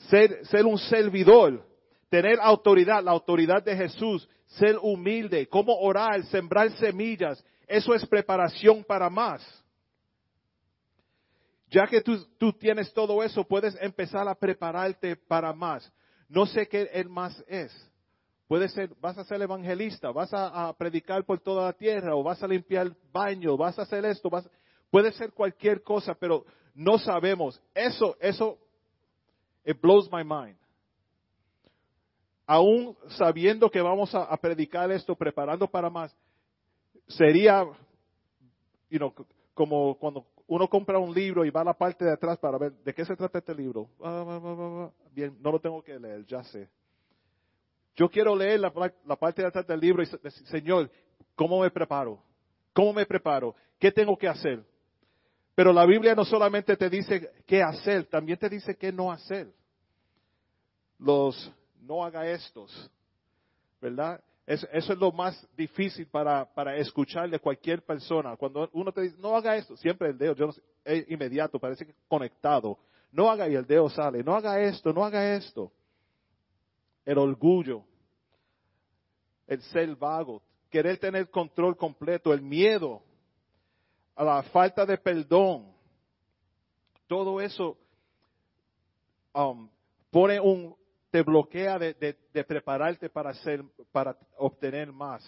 ser, 0.08 0.44
ser 0.46 0.64
un 0.64 0.78
servidor, 0.78 1.66
tener 2.08 2.38
autoridad, 2.40 3.02
la 3.02 3.10
autoridad 3.10 3.62
de 3.62 3.76
Jesús, 3.76 4.28
ser 4.46 4.78
humilde, 4.80 5.48
cómo 5.48 5.74
orar, 5.78 6.22
sembrar 6.26 6.70
semillas, 6.72 7.44
eso 7.66 7.94
es 7.94 8.06
preparación 8.06 8.84
para 8.84 9.08
más. 9.08 9.42
Ya 11.72 11.86
que 11.86 12.02
tú, 12.02 12.52
tienes 12.52 12.92
todo 12.92 13.22
eso, 13.22 13.44
puedes 13.44 13.74
empezar 13.80 14.28
a 14.28 14.34
prepararte 14.34 15.16
para 15.16 15.54
más. 15.54 15.90
No 16.28 16.44
sé 16.44 16.68
qué 16.68 16.82
el 16.92 17.08
más 17.08 17.42
es. 17.48 17.72
Puede 18.46 18.68
ser, 18.68 18.90
vas 19.00 19.16
a 19.16 19.24
ser 19.24 19.40
evangelista, 19.40 20.10
vas 20.10 20.34
a, 20.34 20.68
a, 20.68 20.76
predicar 20.76 21.24
por 21.24 21.40
toda 21.40 21.64
la 21.64 21.72
tierra, 21.72 22.14
o 22.14 22.22
vas 22.22 22.42
a 22.42 22.46
limpiar 22.46 22.94
baño, 23.10 23.56
vas 23.56 23.78
a 23.78 23.82
hacer 23.82 24.04
esto, 24.04 24.28
vas, 24.28 24.46
puede 24.90 25.12
ser 25.12 25.32
cualquier 25.32 25.82
cosa, 25.82 26.14
pero 26.14 26.44
no 26.74 26.98
sabemos. 26.98 27.58
Eso, 27.74 28.18
eso, 28.20 28.58
it 29.64 29.80
blows 29.80 30.12
my 30.12 30.22
mind. 30.22 30.58
Aún 32.46 32.94
sabiendo 33.16 33.70
que 33.70 33.80
vamos 33.80 34.14
a, 34.14 34.24
a 34.24 34.36
predicar 34.36 34.92
esto, 34.92 35.16
preparando 35.16 35.66
para 35.66 35.88
más, 35.88 36.14
sería, 37.08 37.64
you 38.90 38.98
know, 38.98 39.14
como 39.54 39.96
cuando 39.96 40.26
uno 40.54 40.68
compra 40.68 40.98
un 40.98 41.14
libro 41.14 41.46
y 41.46 41.50
va 41.50 41.62
a 41.62 41.64
la 41.64 41.72
parte 41.72 42.04
de 42.04 42.12
atrás 42.12 42.38
para 42.38 42.58
ver 42.58 42.72
de 42.72 42.92
qué 42.92 43.06
se 43.06 43.16
trata 43.16 43.38
este 43.38 43.54
libro. 43.54 43.88
Bien, 45.10 45.34
no 45.40 45.50
lo 45.50 45.58
tengo 45.58 45.82
que 45.82 45.98
leer, 45.98 46.26
ya 46.26 46.44
sé. 46.44 46.68
Yo 47.96 48.10
quiero 48.10 48.36
leer 48.36 48.60
la, 48.60 48.70
la 49.06 49.16
parte 49.16 49.40
de 49.40 49.48
atrás 49.48 49.66
del 49.66 49.80
libro 49.80 50.02
y 50.02 50.06
decir, 50.22 50.46
Señor, 50.48 50.90
¿cómo 51.34 51.62
me 51.62 51.70
preparo? 51.70 52.22
¿Cómo 52.74 52.92
me 52.92 53.06
preparo? 53.06 53.54
¿Qué 53.78 53.90
tengo 53.90 54.14
que 54.18 54.28
hacer? 54.28 54.62
Pero 55.54 55.72
la 55.72 55.86
Biblia 55.86 56.14
no 56.14 56.24
solamente 56.26 56.76
te 56.76 56.90
dice 56.90 57.32
qué 57.46 57.62
hacer, 57.62 58.04
también 58.04 58.38
te 58.38 58.50
dice 58.50 58.76
qué 58.76 58.92
no 58.92 59.10
hacer. 59.10 59.50
Los 60.98 61.50
no 61.80 62.04
haga 62.04 62.28
estos, 62.28 62.90
¿verdad? 63.80 64.22
Eso, 64.46 64.66
eso 64.72 64.92
es 64.92 64.98
lo 64.98 65.12
más 65.12 65.46
difícil 65.56 66.06
para, 66.06 66.44
para 66.52 66.76
escuchar 66.76 67.30
de 67.30 67.38
cualquier 67.38 67.82
persona. 67.82 68.36
Cuando 68.36 68.68
uno 68.72 68.90
te 68.92 69.02
dice, 69.02 69.16
no 69.18 69.36
haga 69.36 69.56
esto, 69.56 69.76
siempre 69.76 70.08
el 70.08 70.18
dedo, 70.18 70.50
es 70.84 71.10
inmediato, 71.10 71.58
parece 71.58 71.94
conectado. 72.08 72.78
No 73.12 73.30
haga 73.30 73.48
y 73.48 73.54
el 73.54 73.66
dedo 73.66 73.88
sale, 73.88 74.24
no 74.24 74.34
haga 74.34 74.60
esto, 74.60 74.92
no 74.92 75.04
haga 75.04 75.36
esto. 75.36 75.70
El 77.04 77.18
orgullo, 77.18 77.84
el 79.46 79.60
ser 79.62 79.94
vago, 79.96 80.42
querer 80.70 80.98
tener 80.98 81.30
control 81.30 81.76
completo, 81.76 82.32
el 82.32 82.40
miedo, 82.40 83.02
a 84.16 84.24
la 84.24 84.42
falta 84.44 84.84
de 84.84 84.98
perdón. 84.98 85.72
Todo 87.06 87.40
eso 87.40 87.76
um, 89.34 89.68
pone 90.10 90.40
un, 90.40 90.74
te 91.12 91.22
bloquea 91.22 91.78
de, 91.78 92.16
prepararte 92.48 93.10
para 93.10 93.30
hacer, 93.30 93.62
para 93.92 94.16
obtener 94.38 94.90
más. 94.90 95.22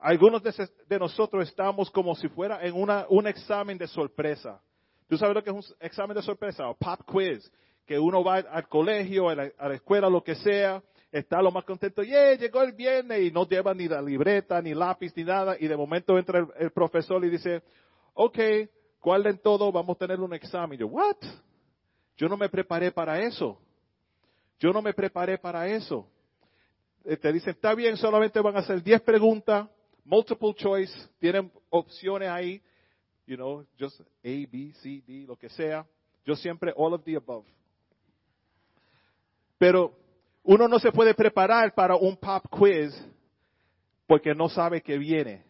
Algunos 0.00 0.42
de, 0.42 0.98
nosotros 0.98 1.48
estamos 1.48 1.88
como 1.92 2.16
si 2.16 2.28
fuera 2.28 2.60
en 2.66 2.74
una, 2.74 3.06
un 3.08 3.28
examen 3.28 3.78
de 3.78 3.86
sorpresa. 3.86 4.60
¿Tú 5.08 5.16
sabes 5.16 5.36
lo 5.36 5.44
que 5.44 5.50
es 5.50 5.56
un 5.56 5.76
examen 5.78 6.16
de 6.16 6.22
sorpresa? 6.22 6.64
Pop 6.74 7.00
quiz. 7.06 7.48
Que 7.86 8.00
uno 8.00 8.24
va 8.24 8.38
al 8.38 8.68
colegio, 8.68 9.28
a 9.28 9.36
la, 9.36 9.74
escuela, 9.74 10.10
lo 10.10 10.24
que 10.24 10.34
sea, 10.34 10.82
está 11.12 11.40
lo 11.40 11.52
más 11.52 11.64
contento, 11.64 12.02
yeah, 12.02 12.34
llegó 12.34 12.60
el 12.62 12.72
viernes 12.72 13.22
y 13.22 13.30
no 13.30 13.48
lleva 13.48 13.72
ni 13.72 13.86
la 13.88 14.02
libreta, 14.02 14.60
ni 14.60 14.74
lápiz, 14.74 15.12
ni 15.16 15.24
nada, 15.24 15.56
y 15.58 15.68
de 15.68 15.76
momento 15.76 16.18
entra 16.18 16.46
el, 16.58 16.70
profesor 16.72 17.24
y 17.24 17.30
dice, 17.30 17.62
ok, 18.12 18.38
en 18.38 19.38
todo, 19.38 19.72
vamos 19.72 19.94
a 19.94 19.98
tener 20.00 20.20
un 20.20 20.34
examen. 20.34 20.78
Yo, 20.78 20.88
what? 20.88 21.16
Yo 22.16 22.28
no 22.28 22.36
me 22.36 22.48
preparé 22.48 22.90
para 22.90 23.20
eso. 23.20 23.58
Yo 24.58 24.72
no 24.72 24.82
me 24.82 24.92
preparé 24.92 25.38
para 25.38 25.68
eso. 25.68 26.08
Eh, 27.04 27.16
te 27.16 27.32
dicen, 27.32 27.50
está 27.50 27.74
bien, 27.74 27.96
solamente 27.96 28.40
van 28.40 28.56
a 28.56 28.60
hacer 28.60 28.82
10 28.82 29.00
preguntas, 29.02 29.68
multiple 30.04 30.54
choice, 30.54 30.92
tienen 31.18 31.50
opciones 31.70 32.28
ahí, 32.28 32.60
you 33.26 33.36
know, 33.36 33.64
just 33.78 34.00
A, 34.00 34.06
B, 34.22 34.72
C, 34.82 35.02
D, 35.06 35.24
lo 35.26 35.36
que 35.36 35.48
sea. 35.48 35.86
Yo 36.24 36.34
siempre 36.34 36.72
all 36.76 36.92
of 36.92 37.04
the 37.04 37.16
above. 37.16 37.46
Pero 39.58 39.92
uno 40.42 40.68
no 40.68 40.78
se 40.78 40.92
puede 40.92 41.14
preparar 41.14 41.74
para 41.74 41.96
un 41.96 42.16
pop 42.16 42.44
quiz 42.50 42.94
porque 44.06 44.34
no 44.34 44.48
sabe 44.48 44.80
que 44.80 44.98
viene. 44.98 45.44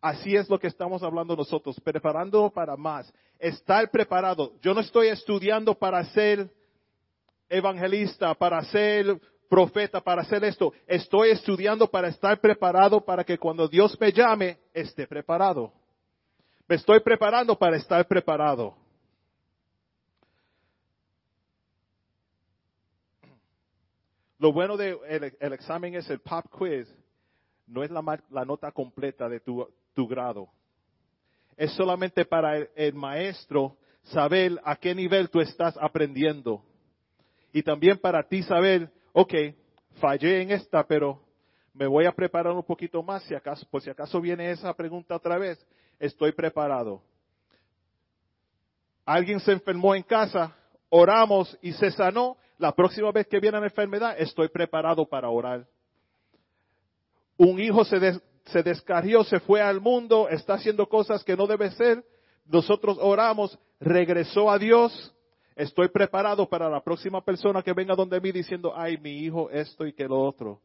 Así 0.00 0.34
es 0.34 0.48
lo 0.50 0.58
que 0.58 0.66
estamos 0.66 1.02
hablando 1.02 1.36
nosotros, 1.36 1.80
preparando 1.80 2.50
para 2.50 2.76
más. 2.76 3.12
Estar 3.38 3.90
preparado. 3.90 4.52
Yo 4.60 4.74
no 4.74 4.80
estoy 4.80 5.08
estudiando 5.08 5.74
para 5.74 6.04
ser 6.06 6.50
evangelista, 7.52 8.34
para 8.34 8.62
ser 8.64 9.20
profeta, 9.48 10.00
para 10.00 10.22
hacer 10.22 10.42
esto. 10.44 10.72
Estoy 10.86 11.30
estudiando 11.30 11.86
para 11.86 12.08
estar 12.08 12.40
preparado 12.40 13.04
para 13.04 13.22
que 13.22 13.36
cuando 13.38 13.68
Dios 13.68 13.96
me 14.00 14.10
llame, 14.10 14.58
esté 14.72 15.06
preparado. 15.06 15.72
Me 16.66 16.76
estoy 16.76 17.00
preparando 17.00 17.58
para 17.58 17.76
estar 17.76 18.06
preparado. 18.08 18.74
Lo 24.38 24.52
bueno 24.52 24.76
del 24.76 24.98
de 24.98 25.36
el 25.38 25.52
examen 25.52 25.94
es 25.94 26.10
el 26.10 26.18
pop 26.18 26.46
quiz, 26.50 26.88
no 27.66 27.84
es 27.84 27.90
la, 27.90 28.44
nota 28.44 28.72
completa 28.72 29.28
de 29.28 29.38
tu, 29.38 30.08
grado. 30.08 30.48
Es 31.56 31.72
solamente 31.74 32.24
para 32.24 32.56
el 32.58 32.94
maestro 32.94 33.76
saber 34.02 34.60
a 34.64 34.74
qué 34.76 34.94
nivel 34.94 35.30
tú 35.30 35.40
estás 35.40 35.76
aprendiendo. 35.80 36.64
Y 37.52 37.62
también 37.62 37.98
para 37.98 38.22
ti 38.26 38.42
saber, 38.42 38.90
ok, 39.12 39.34
fallé 40.00 40.42
en 40.42 40.50
esta, 40.50 40.84
pero 40.86 41.20
me 41.74 41.86
voy 41.86 42.06
a 42.06 42.12
preparar 42.12 42.52
un 42.52 42.62
poquito 42.62 43.02
más, 43.02 43.22
si 43.24 43.34
acaso, 43.34 43.66
por 43.70 43.82
si 43.82 43.90
acaso 43.90 44.20
viene 44.20 44.50
esa 44.50 44.72
pregunta 44.74 45.16
otra 45.16 45.38
vez, 45.38 45.64
estoy 45.98 46.32
preparado. 46.32 47.02
Alguien 49.04 49.40
se 49.40 49.52
enfermó 49.52 49.94
en 49.94 50.02
casa, 50.02 50.56
oramos 50.88 51.58
y 51.60 51.72
se 51.72 51.90
sanó, 51.90 52.36
la 52.58 52.72
próxima 52.72 53.10
vez 53.10 53.26
que 53.26 53.40
viene 53.40 53.58
la 53.58 53.66
enfermedad, 53.66 54.14
estoy 54.18 54.48
preparado 54.48 55.06
para 55.06 55.28
orar. 55.28 55.66
Un 57.36 57.58
hijo 57.60 57.84
se, 57.84 57.98
des, 57.98 58.22
se 58.46 58.62
descarrió, 58.62 59.24
se 59.24 59.40
fue 59.40 59.60
al 59.60 59.80
mundo, 59.80 60.28
está 60.28 60.54
haciendo 60.54 60.88
cosas 60.88 61.24
que 61.24 61.36
no 61.36 61.46
debe 61.46 61.70
ser. 61.72 62.04
Nosotros 62.46 62.98
oramos, 63.00 63.58
regresó 63.80 64.50
a 64.50 64.58
Dios. 64.58 65.12
Estoy 65.56 65.88
preparado 65.88 66.48
para 66.48 66.68
la 66.68 66.82
próxima 66.82 67.22
persona 67.24 67.62
que 67.62 67.72
venga 67.72 67.94
donde 67.94 68.20
mí 68.20 68.32
diciendo, 68.32 68.72
ay, 68.74 68.96
mi 68.96 69.18
hijo, 69.18 69.50
esto 69.50 69.86
y 69.86 69.92
que 69.92 70.08
lo 70.08 70.20
otro. 70.20 70.60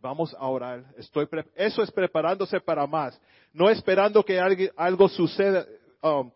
Vamos 0.00 0.34
a 0.38 0.46
orar. 0.46 0.84
Estoy 0.96 1.28
Eso 1.54 1.82
es 1.82 1.90
preparándose 1.90 2.60
para 2.60 2.86
más. 2.86 3.20
No 3.52 3.68
esperando 3.68 4.24
que 4.24 4.40
algo 4.76 5.08
suceda. 5.08 5.66
Um, 6.02 6.30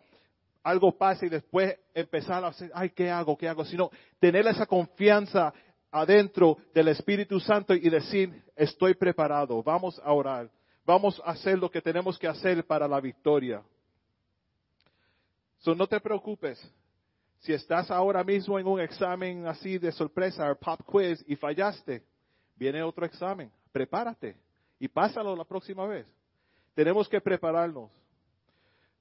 algo 0.63 0.93
pase 0.93 1.27
y 1.27 1.29
después 1.29 1.79
empezar 1.95 2.45
a 2.45 2.49
hacer, 2.49 2.71
ay, 2.75 2.91
¿qué 2.91 3.11
hago? 3.11 3.37
¿Qué 3.37 3.49
hago? 3.49 3.65
Sino 3.65 3.91
tener 4.19 4.47
esa 4.47 4.67
confianza 4.67 5.53
adentro 5.91 6.59
del 6.75 6.89
Espíritu 6.89 7.41
Santo 7.41 7.75
y 7.75 7.89
decir, 7.89 8.43
estoy 8.55 8.95
preparado, 8.95 9.63
vamos 9.63 10.01
a 10.05 10.13
orar, 10.13 10.51
vamos 10.85 11.21
a 11.25 11.31
hacer 11.31 11.59
lo 11.59 11.71
que 11.71 11.81
tenemos 11.81 12.19
que 12.19 12.29
hacer 12.29 12.65
para 12.65 12.87
la 12.87 13.01
victoria. 13.01 13.63
So, 15.59 15.75
no 15.75 15.87
te 15.87 16.01
preocupes. 16.01 16.59
Si 17.41 17.55
estás 17.55 17.91
ahora 17.91 18.23
mismo 18.23 18.59
en 18.59 18.67
un 18.67 18.81
examen 18.81 19.47
así 19.47 19.79
de 19.79 19.91
sorpresa, 19.93 20.51
o 20.51 20.55
pop 20.57 20.81
quiz, 20.85 21.25
y 21.27 21.37
fallaste, 21.37 22.03
viene 22.55 22.83
otro 22.83 23.07
examen. 23.07 23.51
Prepárate 23.73 24.37
y 24.79 24.89
pásalo 24.89 25.35
la 25.35 25.45
próxima 25.45 25.87
vez. 25.87 26.07
Tenemos 26.75 27.09
que 27.09 27.21
prepararnos. 27.21 27.91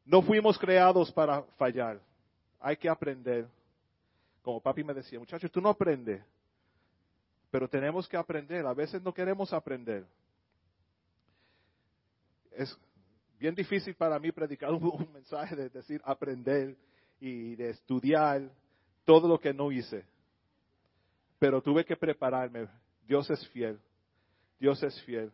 No 0.06 0.22
fuimos 0.22 0.58
creados 0.58 1.12
para 1.12 1.44
fallar. 1.58 2.00
Hay 2.62 2.78
que 2.78 2.88
aprender. 2.88 3.46
Como 4.42 4.62
papi 4.62 4.84
me 4.84 4.94
decía, 4.94 5.20
muchachos, 5.20 5.52
tú 5.52 5.60
no 5.60 5.70
aprendes. 5.70 6.24
Pero 7.52 7.68
tenemos 7.68 8.08
que 8.08 8.16
aprender. 8.16 8.66
A 8.66 8.74
veces 8.74 9.02
no 9.02 9.14
queremos 9.14 9.52
aprender. 9.52 10.06
Es 12.52 12.78
bien 13.38 13.54
difícil 13.54 13.96
para 13.96 14.18
mí 14.18 14.32
predicar 14.32 14.72
un, 14.72 14.84
un 14.94 15.12
mensaje 15.12 15.58
de 15.58 15.70
decir 15.70 16.02
aprender 16.06 16.78
y 17.20 17.56
de 17.56 17.72
estudiar 17.72 18.50
todo 19.06 19.28
lo 19.28 19.40
que 19.40 19.54
no 19.54 19.72
hice. 19.72 20.06
Pero 21.38 21.62
tuve 21.62 21.86
que 21.86 21.96
prepararme. 21.96 22.68
Dios 23.08 23.30
es 23.30 23.48
fiel. 23.50 23.80
Dios 24.60 24.82
es 24.84 25.02
fiel. 25.04 25.32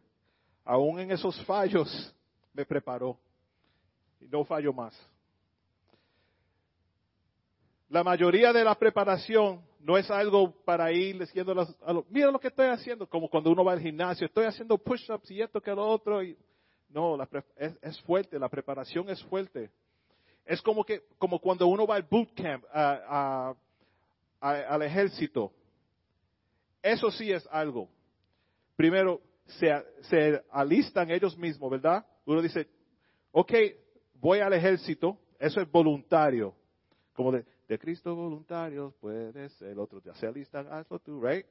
Aún 0.63 1.00
en 1.00 1.12
esos 1.12 1.44
fallos 1.46 2.13
me 2.54 2.65
preparó 2.65 3.18
no 4.30 4.44
fallo 4.44 4.74
más. 4.74 4.96
La 7.89 8.04
mayoría 8.04 8.51
de 8.51 8.63
la 8.63 8.75
preparación 8.75 9.62
no 9.80 9.98
es 9.98 10.10
algo 10.10 10.51
para 10.65 10.92
ir 10.92 11.20
diciendo, 11.20 11.54
a 11.86 11.94
mira 12.10 12.32
lo 12.32 12.39
que 12.39 12.48
estoy 12.48 12.68
haciendo, 12.68 13.08
como 13.08 13.30
cuando 13.30 13.51
uno 13.51 13.63
va 13.63 13.74
al 13.74 13.80
gimnasio, 13.80 14.25
estoy 14.25 14.46
haciendo 14.46 14.77
push-ups 14.77 15.30
y 15.30 15.42
esto 15.42 15.62
que 15.62 15.72
lo 15.72 15.88
otro. 15.88 16.24
Y, 16.24 16.36
no, 16.89 17.15
la, 17.15 17.30
es, 17.56 18.01
fuerte, 18.01 18.39
la 18.39 18.50
preparación 18.50 19.10
es 19.10 19.22
fuerte. 19.25 19.70
Es 20.46 20.62
como, 20.62 20.84
que, 20.84 21.04
como 21.18 21.40
cuando 21.40 21.68
uno 21.68 21.88
va 21.88 21.96
al 21.96 22.04
boot 22.04 22.34
camp, 22.36 22.64
a, 22.72 23.56
a, 24.40 24.50
al 24.50 24.82
ejército. 24.84 25.52
Eso 26.82 27.10
sí 27.10 27.32
es 27.32 27.48
algo. 27.52 27.90
Primero, 28.75 29.22
se, 29.46 29.72
se 30.04 30.44
alistan 30.52 31.10
ellos 31.10 31.38
mismos, 31.38 31.72
¿verdad? 31.72 32.06
Uno 32.25 32.42
dice, 32.42 32.68
ok, 33.32 33.54
voy 34.20 34.40
al 34.40 34.54
ejército, 34.54 35.18
eso 35.40 35.62
es 35.62 35.72
voluntario. 35.72 36.54
Como 37.14 37.32
de, 37.32 37.46
de 37.68 37.80
Cristo 37.80 38.16
voluntarios 38.16 38.94
puedes, 38.96 39.60
el 39.62 39.80
otro 39.80 40.02
ya 40.02 40.14
se 40.16 40.28
alistan, 40.28 40.68
hazlo 40.72 41.00
tú, 41.00 41.22
right? 41.22 41.46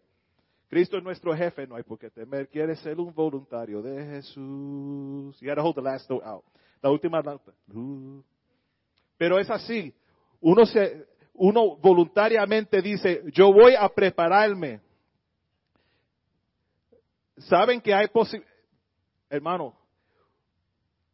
Cristo 0.69 0.97
es 0.97 1.05
nuestro 1.05 1.35
jefe, 1.37 1.67
no 1.67 1.77
hay 1.77 1.83
por 1.83 1.99
qué 1.99 2.11
temer. 2.11 2.49
Quieres 2.49 2.81
ser 2.81 2.99
un 2.99 3.15
voluntario 3.15 3.83
de 3.83 4.05
Jesús. 4.07 5.39
You 5.41 5.49
gotta 5.49 5.63
hold 5.63 5.77
the 5.77 5.83
last 5.83 6.09
note 6.11 6.25
out. 6.25 6.45
La 6.83 6.91
última 6.91 7.23
nota. 7.23 7.53
Pero 9.17 9.39
es 9.39 9.51
así. 9.51 9.95
Uno 10.41 10.67
se, 10.67 11.07
uno 11.35 11.77
voluntariamente 11.77 12.81
dice, 12.81 13.23
yo 13.33 13.53
voy 13.53 13.75
a 13.75 13.89
prepararme. 13.89 14.81
Saben 17.39 17.81
que 17.81 17.93
hay 17.93 18.09
posibilidad, 18.09 18.53
hermano, 19.29 19.75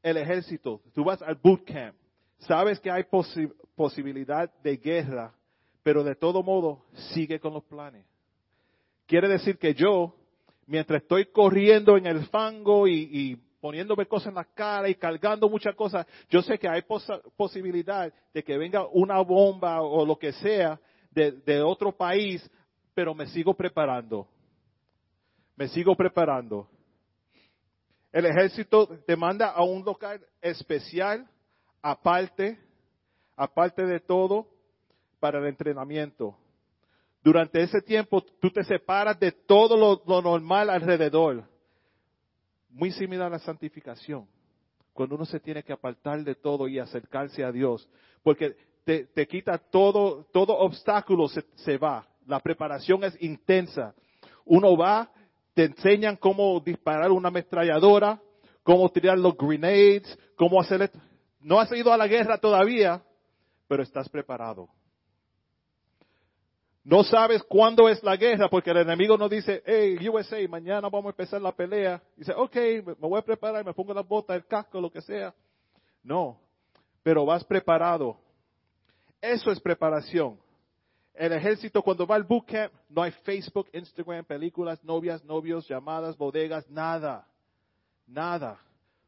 el 0.02 0.16
ejército, 0.16 0.80
tú 0.94 1.04
vas 1.04 1.20
al 1.22 1.36
boot 1.36 1.64
camp, 1.64 1.96
sabes 2.38 2.80
que 2.80 2.90
hay 2.90 3.04
posibilidad 3.74 4.52
de 4.62 4.76
guerra, 4.76 5.34
pero 5.82 6.04
de 6.04 6.14
todo 6.14 6.42
modo 6.42 6.84
sigue 7.12 7.40
con 7.40 7.54
los 7.54 7.64
planes. 7.64 8.04
Quiere 9.06 9.28
decir 9.28 9.58
que 9.58 9.74
yo, 9.74 10.14
mientras 10.66 11.02
estoy 11.02 11.26
corriendo 11.26 11.96
en 11.96 12.06
el 12.06 12.26
fango 12.26 12.86
y, 12.86 13.40
poniéndome 13.60 14.06
cosas 14.06 14.28
en 14.28 14.34
la 14.36 14.44
cara 14.44 14.88
y 14.88 14.94
cargando 14.94 15.48
muchas 15.48 15.74
cosas, 15.74 16.06
yo 16.28 16.42
sé 16.42 16.58
que 16.58 16.68
hay 16.68 16.82
posibilidad 17.36 18.12
de 18.32 18.42
que 18.42 18.56
venga 18.56 18.86
una 18.86 19.20
bomba 19.20 19.82
o 19.82 20.04
lo 20.04 20.18
que 20.18 20.32
sea 20.32 20.80
de, 21.10 21.62
otro 21.62 21.92
país, 21.92 22.48
pero 22.94 23.14
me 23.14 23.26
sigo 23.26 23.54
preparando. 23.54 24.26
Me 25.56 25.68
sigo 25.68 25.94
preparando. 25.94 26.68
El 28.12 28.26
ejército 28.26 28.86
te 29.06 29.14
manda 29.14 29.50
a 29.50 29.62
un 29.62 29.84
local 29.84 30.20
especial, 30.40 31.28
aparte, 31.82 32.58
aparte 33.36 33.84
de 33.84 34.00
todo, 34.00 34.48
para 35.20 35.38
el 35.38 35.46
entrenamiento. 35.46 36.36
Durante 37.22 37.62
ese 37.62 37.82
tiempo 37.82 38.22
tú 38.40 38.50
te 38.50 38.64
separas 38.64 39.20
de 39.20 39.32
todo 39.32 39.76
lo, 39.76 40.22
normal 40.22 40.70
alrededor. 40.70 41.44
Muy 42.70 42.92
similar 42.92 43.26
a 43.26 43.30
la 43.30 43.38
santificación. 43.38 44.26
Cuando 44.92 45.14
uno 45.14 45.24
se 45.24 45.40
tiene 45.40 45.62
que 45.62 45.72
apartar 45.72 46.22
de 46.24 46.34
todo 46.34 46.68
y 46.68 46.78
acercarse 46.78 47.44
a 47.44 47.52
Dios. 47.52 47.88
Porque 48.22 48.56
te, 48.84 49.26
quita 49.26 49.58
todo, 49.58 50.26
todo 50.32 50.56
obstáculo 50.56 51.28
se, 51.28 51.44
se 51.56 51.78
va. 51.78 52.06
La 52.26 52.40
preparación 52.40 53.04
es 53.04 53.20
intensa. 53.22 53.94
Uno 54.44 54.76
va, 54.76 55.10
te 55.54 55.64
enseñan 55.64 56.16
cómo 56.16 56.60
disparar 56.60 57.10
una 57.10 57.28
ametralladora, 57.28 58.20
cómo 58.62 58.88
tirar 58.90 59.18
los 59.18 59.36
grenades, 59.36 60.18
cómo 60.36 60.60
hacer. 60.60 60.90
No 61.40 61.58
has 61.58 61.70
ido 61.72 61.92
a 61.92 61.96
la 61.96 62.06
guerra 62.06 62.38
todavía, 62.38 63.02
pero 63.68 63.82
estás 63.82 64.08
preparado. 64.08 64.68
No 66.82 67.04
sabes 67.04 67.42
cuándo 67.42 67.88
es 67.88 68.02
la 68.02 68.16
guerra 68.16 68.48
porque 68.48 68.70
el 68.70 68.78
enemigo 68.78 69.18
no 69.18 69.28
dice, 69.28 69.62
hey, 69.66 70.08
USA, 70.08 70.36
mañana 70.48 70.88
vamos 70.88 71.06
a 71.06 71.10
empezar 71.10 71.40
la 71.40 71.52
pelea. 71.52 72.02
Dice, 72.16 72.32
ok, 72.34 72.56
me 72.84 73.08
voy 73.08 73.18
a 73.18 73.22
preparar, 73.22 73.64
me 73.64 73.74
pongo 73.74 73.92
las 73.92 74.06
botas, 74.06 74.36
el 74.36 74.46
casco, 74.46 74.80
lo 74.80 74.90
que 74.90 75.02
sea. 75.02 75.34
No, 76.02 76.40
pero 77.02 77.26
vas 77.26 77.44
preparado. 77.44 78.16
Eso 79.20 79.50
es 79.50 79.60
preparación. 79.60 80.38
El 81.12 81.32
ejército 81.32 81.82
cuando 81.82 82.06
va 82.06 82.16
al 82.16 82.24
bootcamp 82.24 82.72
no 82.88 83.02
hay 83.02 83.10
Facebook, 83.10 83.68
Instagram, 83.74 84.24
películas, 84.24 84.82
novias, 84.82 85.22
novios, 85.22 85.68
llamadas, 85.68 86.16
bodegas, 86.16 86.68
nada. 86.70 87.26
Nada. 88.06 88.58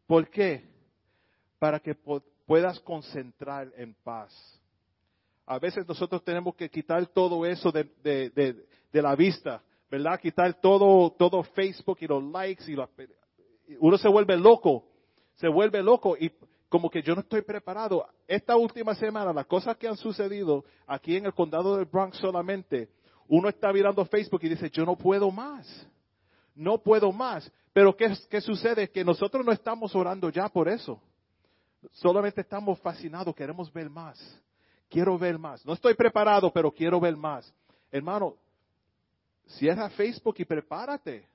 ¿Por 0.07 0.29
qué? 0.29 0.69
Para 1.59 1.81
que 1.81 1.95
puedas 2.45 2.79
concentrar 2.81 3.73
en 3.77 3.95
paz 4.05 4.62
a 5.47 5.59
veces 5.59 5.87
nosotros 5.87 6.23
tenemos 6.25 6.55
que 6.55 6.69
quitar 6.69 7.07
todo 7.07 7.45
eso 7.45 7.73
de, 7.73 8.67
la 8.93 9.17
vista, 9.17 9.63
¿verdad? 9.91 10.21
Quitar 10.21 10.61
todo, 10.61 11.11
todo 11.13 11.43
Facebook 11.43 11.99
y 12.01 12.07
los 12.07 12.23
likes 12.23 12.65
y 12.71 12.77
uno 13.81 13.99
se 13.99 14.09
vuelve 14.09 14.37
loco, 14.37 14.85
se 15.35 15.49
vuelve 15.49 15.83
loco 15.83 16.17
y 16.19 16.31
como 16.69 16.89
que 16.89 17.03
yo 17.03 17.15
no 17.15 17.21
estoy 17.21 17.43
preparado. 17.43 18.07
Esta 18.27 18.57
última 18.57 18.95
semana, 18.95 19.33
las 19.33 19.47
cosas 19.47 19.77
que 19.77 19.89
han 19.89 19.97
sucedido 19.97 20.65
aquí 20.87 21.17
en 21.17 21.27
el 21.27 21.35
condado 21.35 21.77
del 21.77 21.87
Bronx 21.87 22.17
solamente, 22.19 22.89
uno 23.29 23.49
está 23.49 23.73
mirando 23.73 24.05
Facebook 24.05 24.41
y 24.45 24.49
dice, 24.49 24.71
yo 24.71 24.85
no 24.85 24.97
puedo 24.97 25.31
más, 25.31 25.87
no 26.55 26.79
puedo 26.79 27.13
más. 27.13 27.51
Pero 27.73 27.97
¿qué, 27.97 28.13
qué 28.31 28.41
sucede? 28.41 28.91
Que 28.91 29.05
nosotros 29.05 29.45
no 29.45 29.53
estamos 29.53 29.95
orando 29.95 30.29
ya 30.31 30.49
por 30.49 30.69
eso. 30.69 31.01
Solamente 31.93 32.41
estamos 32.43 32.79
fascinados, 32.81 33.35
queremos 33.35 33.73
ver 33.73 33.91
más. 33.91 34.19
Quiero 34.93 35.19
ver 35.19 35.39
más. 35.39 35.65
No 35.65 35.73
estoy 35.73 35.95
preparado, 35.95 36.53
pero 36.53 36.71
quiero 36.71 37.01
ver 37.01 37.17
más. 37.17 37.51
Hermano, 37.91 38.37
cierra 39.47 39.89
Facebook 39.89 40.35
y 40.37 40.45
prepárate. 40.45 41.27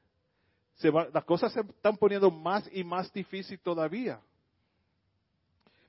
las 1.11 1.25
cosas 1.25 1.51
se 1.51 1.61
están 1.61 1.97
poniendo 1.97 2.29
más 2.29 2.69
y 2.71 2.83
más 2.83 3.11
difícil 3.11 3.59
todavía. 3.59 4.21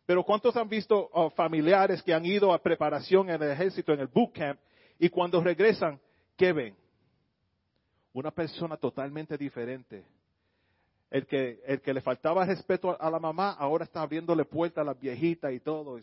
Pero 0.07 0.25
¿cuántos 0.25 0.57
han 0.57 0.67
visto 0.67 1.11
uh, 1.13 1.29
familiares 1.29 2.03
que 2.03 2.15
han 2.15 2.25
ido 2.25 2.55
a 2.55 2.63
preparación 2.63 3.29
en 3.29 3.43
el 3.43 3.51
ejército, 3.51 3.93
en 3.93 4.01
el 4.01 4.07
boot 4.07 4.33
camp, 4.33 4.59
y 4.99 5.11
cuando 5.11 5.43
regresan, 5.43 6.01
¿qué 6.39 6.55
ven? 6.55 6.75
Una 8.15 8.31
persona 8.31 8.79
totalmente 8.79 9.37
diferente. 9.37 10.07
El 11.11 11.27
que, 11.27 11.61
el 11.67 11.83
que 11.83 11.93
le 11.93 12.01
faltaba 12.01 12.47
respeto 12.47 12.97
a 12.99 13.11
la 13.11 13.19
mamá, 13.19 13.53
ahora 13.53 13.85
está 13.85 14.01
abriéndole 14.01 14.47
puertas 14.47 14.81
a 14.81 14.87
las 14.87 14.99
viejitas 14.99 15.53
y 15.53 15.61
todo. 15.61 15.99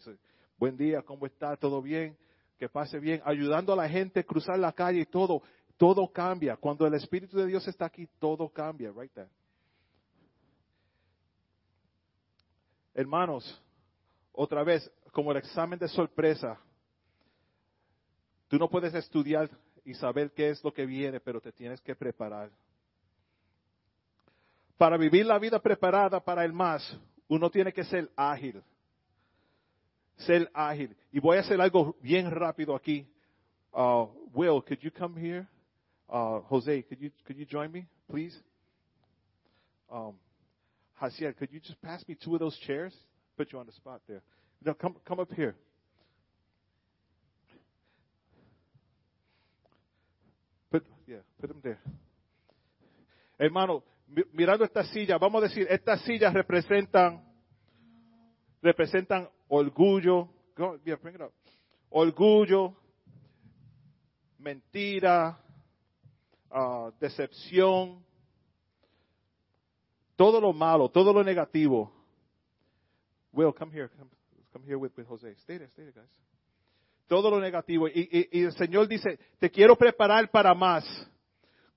Buen 0.58 0.78
día, 0.78 1.02
¿cómo 1.02 1.26
está? 1.26 1.58
¿Todo 1.58 1.82
bien? 1.82 2.18
Que 2.58 2.70
pase 2.70 2.98
bien, 3.00 3.22
ayudando 3.26 3.74
a 3.74 3.76
la 3.76 3.90
gente 3.90 4.22
a 4.22 4.24
cruzar 4.24 4.58
la 4.58 4.72
calle 4.72 5.02
y 5.02 5.06
todo, 5.06 5.42
todo 5.76 6.08
cambia. 6.12 6.56
Cuando 6.56 6.88
el 6.88 6.94
Espíritu 6.94 7.38
de 7.38 7.48
Dios 7.48 7.68
está 7.68 7.86
aquí, 7.86 8.08
todo 8.20 8.48
cambia, 8.48 8.92
right 8.96 9.12
there. 9.12 9.30
Hermanos, 12.94 13.62
otra 14.32 14.64
vez, 14.64 14.90
como 15.12 15.32
el 15.32 15.38
examen 15.38 15.78
de 15.78 15.90
sorpresa, 15.90 16.58
tú 18.48 18.58
no 18.58 18.70
puedes 18.70 18.94
estudiar 18.94 19.50
y 19.84 19.94
saber 19.94 20.32
qué 20.32 20.50
es 20.50 20.64
lo 20.64 20.74
que 20.74 20.86
viene, 20.86 21.20
pero 21.20 21.42
te 21.42 21.52
tienes 21.52 21.82
que 21.82 21.94
preparar. 21.94 22.50
Para 24.78 24.96
vivir 24.96 25.26
la 25.26 25.38
vida 25.38 25.60
preparada 25.60 26.22
para 26.22 26.46
el 26.46 26.54
más, 26.54 26.98
uno 27.28 27.50
tiene 27.50 27.74
que 27.74 27.84
ser 27.84 28.10
ágil 28.16 28.64
ser 30.18 30.50
ágil. 30.54 30.96
Y 31.12 31.20
voy 31.20 31.38
a 31.38 31.42
hacer 31.42 31.60
algo 31.60 31.96
bien 32.02 32.30
rápido 32.32 32.76
aquí. 32.76 33.08
Uh, 33.74 34.08
Will, 34.34 34.62
could 34.62 34.82
you 34.82 34.92
come 34.92 35.20
here? 35.20 35.48
Uh, 36.10 36.40
Jose, 36.50 36.84
could 36.84 37.02
you 37.02 37.12
could 37.26 37.38
you 37.38 37.46
join 37.46 37.72
me, 37.72 37.88
please? 38.10 38.36
Um, 39.92 40.16
Hasier, 41.02 41.34
could 41.34 41.52
you 41.52 41.60
just 41.60 41.82
pass 41.82 42.08
me 42.08 42.16
two 42.16 42.34
of 42.36 42.40
those 42.40 42.58
chairs? 42.60 42.94
Put 43.38 43.52
you 43.52 43.60
on 43.60 43.66
the 43.66 43.74
spot 43.74 44.02
there. 44.08 44.22
No, 44.64 44.74
come 44.74 44.96
come 45.06 45.20
up 45.20 45.32
here. 45.34 45.56
Put 50.72 50.86
yeah, 51.06 51.18
put 51.40 51.50
them 51.50 51.60
there. 51.62 51.80
Hermano, 53.38 53.84
mirando 54.34 54.64
esta 54.64 54.86
silla, 54.86 55.18
vamos 55.18 55.44
a 55.44 55.48
decir, 55.48 55.68
estas 55.70 56.02
sillas 56.04 56.34
representan 56.34 57.22
representan 58.66 59.30
orgullo, 59.48 60.28
orgullo, 61.90 62.74
mentira, 64.40 65.38
uh, 66.50 66.92
decepción, 67.00 68.04
todo 70.16 70.42
lo 70.42 70.52
malo, 70.52 70.90
todo 70.90 71.14
lo 71.14 71.24
negativo. 71.24 71.92
Will, 73.32 73.54
come 73.54 73.72
here, 73.72 73.90
come, 74.52 74.66
here 74.66 74.78
with, 74.78 74.92
with 74.98 75.08
Jose. 75.08 75.36
Stay 75.44 75.58
there, 75.58 75.70
stay 75.70 75.84
there, 75.84 75.94
guys. 75.94 76.10
Todo 77.08 77.30
lo 77.30 77.40
negativo. 77.40 77.88
Y, 77.88 78.30
y 78.32 78.44
el 78.46 78.54
Señor 78.54 78.88
dice, 78.88 79.20
te 79.38 79.52
quiero 79.52 79.76
preparar 79.76 80.32
para 80.32 80.56
más. 80.56 80.84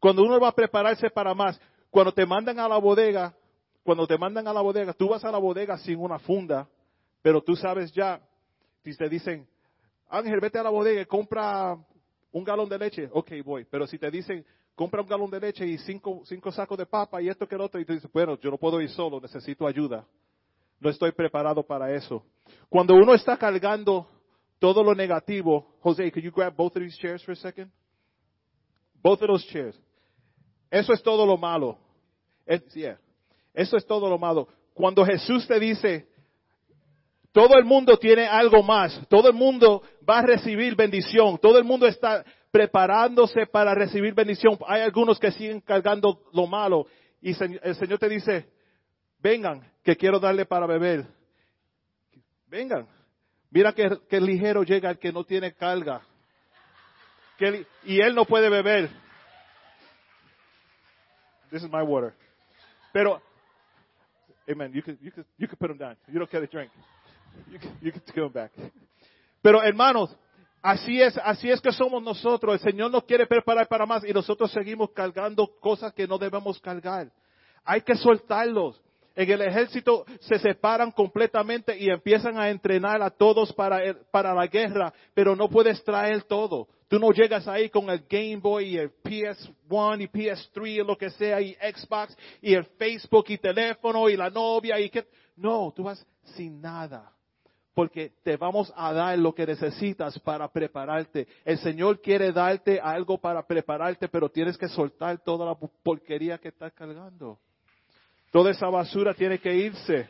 Cuando 0.00 0.22
uno 0.22 0.40
va 0.40 0.48
a 0.48 0.54
prepararse 0.54 1.10
para 1.10 1.34
más, 1.34 1.60
cuando 1.90 2.12
te 2.14 2.24
mandan 2.24 2.58
a 2.60 2.68
la 2.68 2.78
bodega, 2.78 3.34
cuando 3.82 4.06
te 4.06 4.16
mandan 4.16 4.46
a 4.46 4.54
la 4.54 4.62
bodega, 4.62 4.94
tú 4.94 5.08
vas 5.08 5.24
a 5.24 5.30
la 5.30 5.38
bodega 5.38 5.76
sin 5.78 5.98
una 5.98 6.18
funda, 6.18 6.66
pero 7.22 7.42
tú 7.42 7.56
sabes 7.56 7.92
ya, 7.92 8.20
si 8.84 8.96
te 8.96 9.08
dicen, 9.08 9.46
Ángel, 10.08 10.40
vete 10.40 10.58
a 10.58 10.62
la 10.62 10.70
bodega 10.70 11.02
y 11.02 11.06
compra 11.06 11.76
un 12.32 12.44
galón 12.44 12.68
de 12.68 12.78
leche, 12.78 13.08
ok, 13.12 13.32
voy. 13.44 13.64
Pero 13.64 13.86
si 13.86 13.98
te 13.98 14.10
dicen, 14.10 14.44
compra 14.74 15.02
un 15.02 15.08
galón 15.08 15.30
de 15.30 15.40
leche 15.40 15.66
y 15.66 15.78
cinco, 15.78 16.22
cinco 16.24 16.50
sacos 16.52 16.78
de 16.78 16.86
papa 16.86 17.20
y 17.20 17.28
esto 17.28 17.46
que 17.46 17.54
el 17.54 17.60
otro, 17.60 17.80
y 17.80 17.84
tú 17.84 17.92
dices, 17.92 18.10
bueno, 18.12 18.38
yo 18.38 18.50
no 18.50 18.58
puedo 18.58 18.80
ir 18.80 18.90
solo, 18.90 19.20
necesito 19.20 19.66
ayuda. 19.66 20.06
No 20.80 20.88
estoy 20.88 21.12
preparado 21.12 21.62
para 21.62 21.92
eso. 21.92 22.24
Cuando 22.68 22.94
uno 22.94 23.14
está 23.14 23.36
cargando 23.36 24.06
todo 24.58 24.82
lo 24.82 24.94
negativo, 24.94 25.74
Jose, 25.80 26.10
could 26.12 26.24
you 26.24 26.30
grab 26.30 26.54
both 26.54 26.76
of 26.76 26.82
these 26.82 26.96
chairs 26.98 27.22
for 27.24 27.32
a 27.32 27.36
second? 27.36 27.70
Both 29.02 29.22
of 29.22 29.28
those 29.28 29.46
chairs. 29.48 29.78
Eso 30.70 30.92
es 30.92 31.02
todo 31.02 31.26
lo 31.26 31.36
malo. 31.36 31.78
Eso 32.46 33.76
es 33.76 33.86
todo 33.86 34.08
lo 34.08 34.18
malo. 34.18 34.48
Cuando 34.74 35.04
Jesús 35.04 35.46
te 35.46 35.58
dice, 35.58 36.08
Todo 37.32 37.56
el 37.58 37.64
mundo 37.64 37.96
tiene 37.98 38.26
algo 38.26 38.62
más. 38.62 39.00
Todo 39.08 39.28
el 39.28 39.34
mundo 39.34 39.82
va 40.08 40.18
a 40.18 40.22
recibir 40.22 40.74
bendición. 40.74 41.38
Todo 41.38 41.58
el 41.58 41.64
mundo 41.64 41.86
está 41.86 42.24
preparándose 42.50 43.46
para 43.46 43.74
recibir 43.74 44.14
bendición. 44.14 44.58
Hay 44.66 44.82
algunos 44.82 45.18
que 45.18 45.32
siguen 45.32 45.60
cargando 45.60 46.22
lo 46.32 46.46
malo. 46.46 46.86
Y 47.20 47.30
el 47.40 47.74
Señor 47.74 47.98
te 47.98 48.08
dice, 48.08 48.48
vengan, 49.18 49.70
que 49.84 49.96
quiero 49.96 50.18
darle 50.18 50.46
para 50.46 50.66
beber. 50.66 51.06
Vengan. 52.46 52.86
Mira 53.50 53.72
que, 53.72 54.20
ligero 54.20 54.62
llega 54.62 54.90
el 54.90 54.98
que 54.98 55.12
no 55.12 55.24
tiene 55.24 55.54
carga. 55.54 56.02
y 57.84 58.00
él 58.00 58.14
no 58.14 58.24
puede 58.24 58.48
beber. 58.48 58.90
This 61.50 61.62
is 61.62 61.70
my 61.70 61.82
water. 61.82 62.14
Pero, 62.92 63.22
amen, 64.50 64.72
you 64.72 64.82
can, 64.82 64.98
you 65.00 65.10
you 65.38 65.48
put 65.48 65.68
them 65.68 65.78
down. 65.78 65.96
You 66.08 66.18
don't 66.18 66.30
get 66.30 66.42
a 66.42 66.46
drink. 66.46 66.70
You 67.50 67.58
can, 67.58 67.78
you 67.80 67.92
can 67.92 68.32
back. 68.32 68.52
Pero 69.42 69.62
hermanos, 69.62 70.14
así 70.62 71.00
es, 71.00 71.16
así 71.18 71.50
es 71.50 71.60
que 71.60 71.72
somos 71.72 72.02
nosotros. 72.02 72.54
El 72.54 72.72
Señor 72.72 72.90
nos 72.90 73.04
quiere 73.04 73.26
preparar 73.26 73.68
para 73.68 73.86
más 73.86 74.04
y 74.04 74.12
nosotros 74.12 74.50
seguimos 74.52 74.90
cargando 74.90 75.46
cosas 75.60 75.92
que 75.92 76.06
no 76.06 76.18
debemos 76.18 76.60
cargar. 76.60 77.10
Hay 77.64 77.82
que 77.82 77.94
soltarlos. 77.94 78.80
En 79.14 79.28
el 79.28 79.42
ejército 79.42 80.04
se 80.20 80.38
separan 80.38 80.92
completamente 80.92 81.76
y 81.76 81.90
empiezan 81.90 82.38
a 82.38 82.50
entrenar 82.50 83.02
a 83.02 83.10
todos 83.10 83.52
para, 83.52 83.80
para 84.12 84.32
la 84.32 84.46
guerra, 84.46 84.92
pero 85.12 85.34
no 85.34 85.48
puedes 85.48 85.82
traer 85.82 86.22
todo. 86.22 86.68
Tú 86.86 87.00
no 87.00 87.10
llegas 87.10 87.48
ahí 87.48 87.68
con 87.68 87.90
el 87.90 88.04
Game 88.08 88.36
Boy 88.36 88.68
y 88.68 88.78
el 88.78 88.92
PS1 89.02 90.02
y 90.02 90.06
PS3 90.08 90.68
y 90.68 90.76
lo 90.84 90.96
que 90.96 91.10
sea 91.10 91.40
y 91.40 91.54
Xbox 91.54 92.16
y 92.40 92.54
el 92.54 92.64
Facebook 92.64 93.24
y 93.28 93.38
teléfono 93.38 94.08
y 94.08 94.16
la 94.16 94.30
novia 94.30 94.78
y 94.78 94.88
que... 94.88 95.04
No, 95.36 95.72
tú 95.74 95.82
vas 95.82 96.06
sin 96.36 96.60
nada. 96.60 97.12
Porque 97.78 98.10
te 98.24 98.36
vamos 98.36 98.72
a 98.74 98.92
dar 98.92 99.16
lo 99.16 99.32
que 99.32 99.46
necesitas 99.46 100.18
para 100.18 100.50
prepararte. 100.50 101.28
El 101.44 101.58
Señor 101.58 102.00
quiere 102.00 102.32
darte 102.32 102.80
algo 102.80 103.18
para 103.18 103.46
prepararte, 103.46 104.08
pero 104.08 104.28
tienes 104.28 104.58
que 104.58 104.66
soltar 104.66 105.22
toda 105.22 105.46
la 105.46 105.54
porquería 105.54 106.38
que 106.38 106.48
estás 106.48 106.72
cargando. 106.72 107.38
Toda 108.32 108.50
esa 108.50 108.68
basura 108.68 109.14
tiene 109.14 109.38
que 109.38 109.54
irse. 109.54 110.08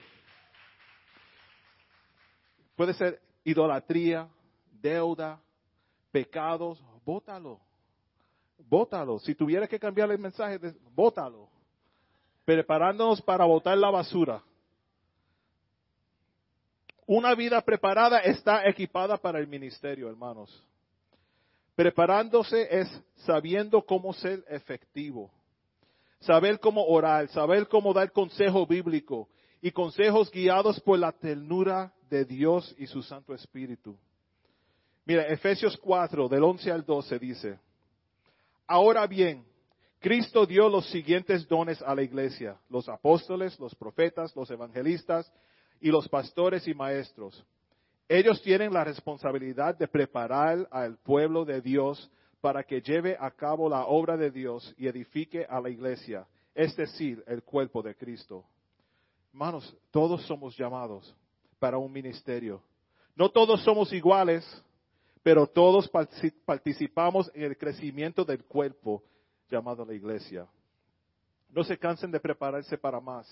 Puede 2.74 2.94
ser 2.94 3.20
idolatría, 3.44 4.26
deuda, 4.80 5.38
pecados, 6.10 6.82
bótalo. 7.04 7.60
Bótalo. 8.66 9.18
Si 9.18 9.34
tuviera 9.34 9.68
que 9.68 9.78
cambiar 9.78 10.10
el 10.10 10.18
mensaje, 10.18 10.58
bótalo. 10.94 11.50
Preparándonos 12.46 13.20
para 13.20 13.44
botar 13.44 13.76
la 13.76 13.90
basura. 13.90 14.42
Una 17.08 17.34
vida 17.34 17.60
preparada 17.62 18.20
está 18.20 18.68
equipada 18.68 19.16
para 19.16 19.40
el 19.40 19.48
ministerio, 19.48 20.08
hermanos. 20.08 20.64
Preparándose 21.74 22.68
es 22.70 23.02
sabiendo 23.16 23.82
cómo 23.82 24.12
ser 24.12 24.44
efectivo 24.48 25.32
saber 26.20 26.58
cómo 26.58 26.84
orar, 26.84 27.28
saber 27.28 27.68
cómo 27.68 27.92
dar 27.92 28.12
consejo 28.12 28.66
bíblico 28.66 29.28
y 29.60 29.70
consejos 29.70 30.30
guiados 30.30 30.80
por 30.80 30.98
la 30.98 31.12
ternura 31.12 31.92
de 32.10 32.24
Dios 32.24 32.74
y 32.78 32.86
su 32.86 33.02
Santo 33.02 33.34
Espíritu. 33.34 33.96
Mira, 35.04 35.26
Efesios 35.26 35.76
4, 35.76 36.28
del 36.28 36.42
11 36.42 36.70
al 36.70 36.84
12 36.84 37.18
dice, 37.18 37.58
Ahora 38.66 39.06
bien, 39.06 39.44
Cristo 40.00 40.44
dio 40.44 40.68
los 40.68 40.88
siguientes 40.90 41.48
dones 41.48 41.80
a 41.82 41.94
la 41.94 42.02
iglesia, 42.02 42.56
los 42.68 42.88
apóstoles, 42.88 43.58
los 43.58 43.74
profetas, 43.74 44.34
los 44.36 44.50
evangelistas 44.50 45.32
y 45.80 45.90
los 45.90 46.08
pastores 46.08 46.66
y 46.66 46.74
maestros. 46.74 47.44
Ellos 48.08 48.40
tienen 48.42 48.72
la 48.72 48.84
responsabilidad 48.84 49.76
de 49.76 49.86
preparar 49.86 50.66
al 50.70 50.96
pueblo 50.98 51.44
de 51.44 51.60
Dios 51.60 52.10
para 52.40 52.62
que 52.62 52.80
lleve 52.80 53.16
a 53.20 53.30
cabo 53.30 53.68
la 53.68 53.84
obra 53.86 54.16
de 54.16 54.30
Dios 54.30 54.74
y 54.78 54.86
edifique 54.86 55.44
a 55.44 55.60
la 55.60 55.68
iglesia, 55.68 56.26
es 56.54 56.74
decir, 56.76 57.22
el 57.26 57.42
cuerpo 57.42 57.82
de 57.82 57.94
Cristo. 57.94 58.44
Hermanos, 59.32 59.76
todos 59.90 60.24
somos 60.26 60.56
llamados 60.56 61.14
para 61.58 61.78
un 61.78 61.92
ministerio. 61.92 62.62
No 63.14 63.28
todos 63.30 63.62
somos 63.62 63.92
iguales, 63.92 64.44
pero 65.22 65.46
todos 65.46 65.90
participamos 66.46 67.30
en 67.34 67.42
el 67.42 67.58
crecimiento 67.58 68.24
del 68.24 68.44
cuerpo 68.44 69.02
llamado 69.50 69.84
la 69.84 69.94
iglesia. 69.94 70.46
No 71.50 71.64
se 71.64 71.76
cansen 71.76 72.10
de 72.10 72.20
prepararse 72.20 72.78
para 72.78 73.00
más. 73.00 73.28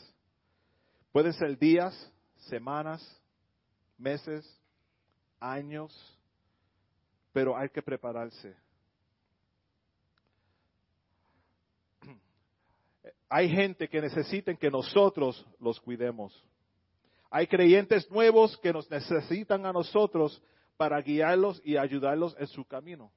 Pueden 1.12 1.32
ser 1.32 1.56
días, 1.56 2.12
semanas, 2.46 3.02
meses, 3.98 4.44
años, 5.40 5.92
pero 7.32 7.56
hay 7.56 7.68
que 7.68 7.82
prepararse. 7.82 8.56
Hay 13.28 13.48
gente 13.48 13.88
que 13.88 14.00
necesita 14.00 14.54
que 14.54 14.70
nosotros 14.70 15.44
los 15.58 15.80
cuidemos. 15.80 16.32
Hay 17.30 17.46
creyentes 17.46 18.10
nuevos 18.10 18.56
que 18.58 18.72
nos 18.72 18.88
necesitan 18.90 19.66
a 19.66 19.72
nosotros 19.72 20.40
para 20.76 21.00
guiarlos 21.00 21.60
y 21.64 21.76
ayudarlos 21.76 22.36
en 22.38 22.46
su 22.46 22.64
camino. 22.64 23.10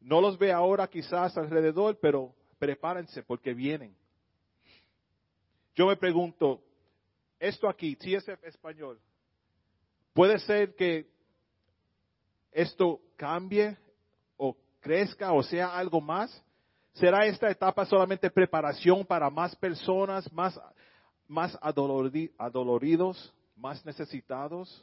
No 0.00 0.20
los 0.20 0.36
ve 0.38 0.52
ahora 0.52 0.88
quizás 0.88 1.36
alrededor, 1.36 1.98
pero 2.00 2.34
prepárense 2.58 3.22
porque 3.22 3.54
vienen. 3.54 3.96
Yo 5.74 5.86
me 5.86 5.96
pregunto, 5.96 6.62
esto 7.38 7.68
aquí, 7.68 7.96
TSF 7.96 8.44
español, 8.44 8.98
puede 10.12 10.38
ser 10.38 10.74
que 10.74 11.06
esto 12.52 13.00
cambie 13.16 13.76
o 14.36 14.56
crezca 14.80 15.32
o 15.32 15.42
sea 15.42 15.76
algo 15.76 16.00
más. 16.00 16.42
¿Será 16.94 17.26
esta 17.26 17.50
etapa 17.50 17.84
solamente 17.84 18.30
preparación 18.30 19.04
para 19.04 19.28
más 19.28 19.54
personas, 19.56 20.32
más, 20.32 20.58
más 21.28 21.58
adoloridos, 21.60 23.34
más 23.54 23.84
necesitados? 23.84 24.82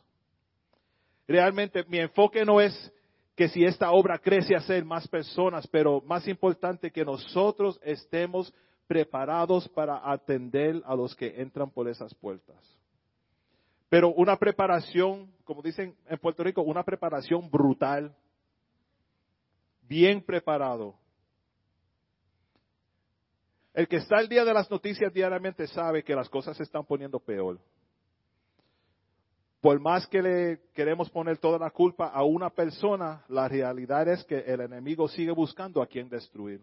Realmente 1.27 1.83
mi 1.85 1.99
enfoque 1.99 2.45
no 2.45 2.61
es 2.61 2.93
que 3.35 3.47
si 3.49 3.65
esta 3.65 3.91
obra 3.91 4.19
crece 4.19 4.55
a 4.55 4.61
ser 4.61 4.85
más 4.85 5.07
personas, 5.07 5.65
pero 5.67 6.01
más 6.01 6.27
importante 6.27 6.91
que 6.91 7.03
nosotros 7.03 7.79
estemos 7.83 8.53
preparados 8.93 9.67
para 9.69 10.07
atender 10.07 10.79
a 10.85 10.95
los 10.95 11.15
que 11.15 11.41
entran 11.41 11.71
por 11.71 11.87
esas 11.87 12.13
puertas. 12.13 12.55
Pero 13.89 14.13
una 14.13 14.37
preparación, 14.37 15.33
como 15.43 15.63
dicen 15.63 15.95
en 16.07 16.19
Puerto 16.19 16.43
Rico, 16.43 16.61
una 16.61 16.83
preparación 16.83 17.49
brutal, 17.49 18.15
bien 19.81 20.21
preparado, 20.21 20.93
el 23.73 23.87
que 23.87 23.95
está 23.95 24.17
al 24.17 24.29
día 24.29 24.45
de 24.45 24.53
las 24.53 24.69
noticias 24.69 25.11
diariamente 25.11 25.65
sabe 25.65 26.03
que 26.03 26.13
las 26.13 26.29
cosas 26.29 26.55
se 26.55 26.61
están 26.61 26.85
poniendo 26.85 27.19
peor. 27.19 27.59
Por 29.59 29.79
más 29.79 30.05
que 30.05 30.21
le 30.21 30.59
queremos 30.75 31.09
poner 31.09 31.39
toda 31.39 31.57
la 31.57 31.71
culpa 31.71 32.09
a 32.09 32.23
una 32.23 32.51
persona, 32.51 33.25
la 33.27 33.47
realidad 33.47 34.07
es 34.07 34.23
que 34.25 34.37
el 34.37 34.61
enemigo 34.61 35.07
sigue 35.07 35.31
buscando 35.31 35.81
a 35.81 35.87
quien 35.87 36.09
destruir. 36.09 36.61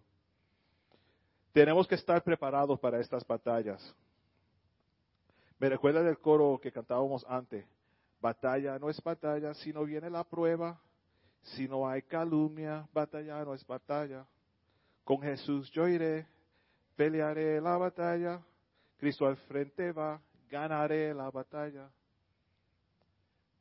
Tenemos 1.52 1.86
que 1.88 1.96
estar 1.96 2.22
preparados 2.22 2.78
para 2.78 3.00
estas 3.00 3.26
batallas. 3.26 3.94
Me 5.58 5.68
recuerda 5.68 6.02
del 6.02 6.18
coro 6.18 6.58
que 6.62 6.72
cantábamos 6.72 7.24
antes. 7.28 7.66
Batalla 8.20 8.78
no 8.78 8.88
es 8.88 9.02
batalla 9.02 9.54
si 9.54 9.72
no 9.72 9.84
viene 9.84 10.10
la 10.10 10.24
prueba, 10.24 10.80
si 11.42 11.66
no 11.66 11.88
hay 11.88 12.02
calumnia, 12.02 12.86
batalla 12.92 13.44
no 13.44 13.54
es 13.54 13.66
batalla. 13.66 14.26
Con 15.04 15.22
Jesús 15.22 15.70
yo 15.70 15.88
iré, 15.88 16.26
pelearé 16.96 17.60
la 17.60 17.76
batalla, 17.76 18.40
Cristo 18.98 19.26
al 19.26 19.36
frente 19.36 19.92
va, 19.92 20.20
ganaré 20.50 21.14
la 21.14 21.30
batalla. 21.30 21.88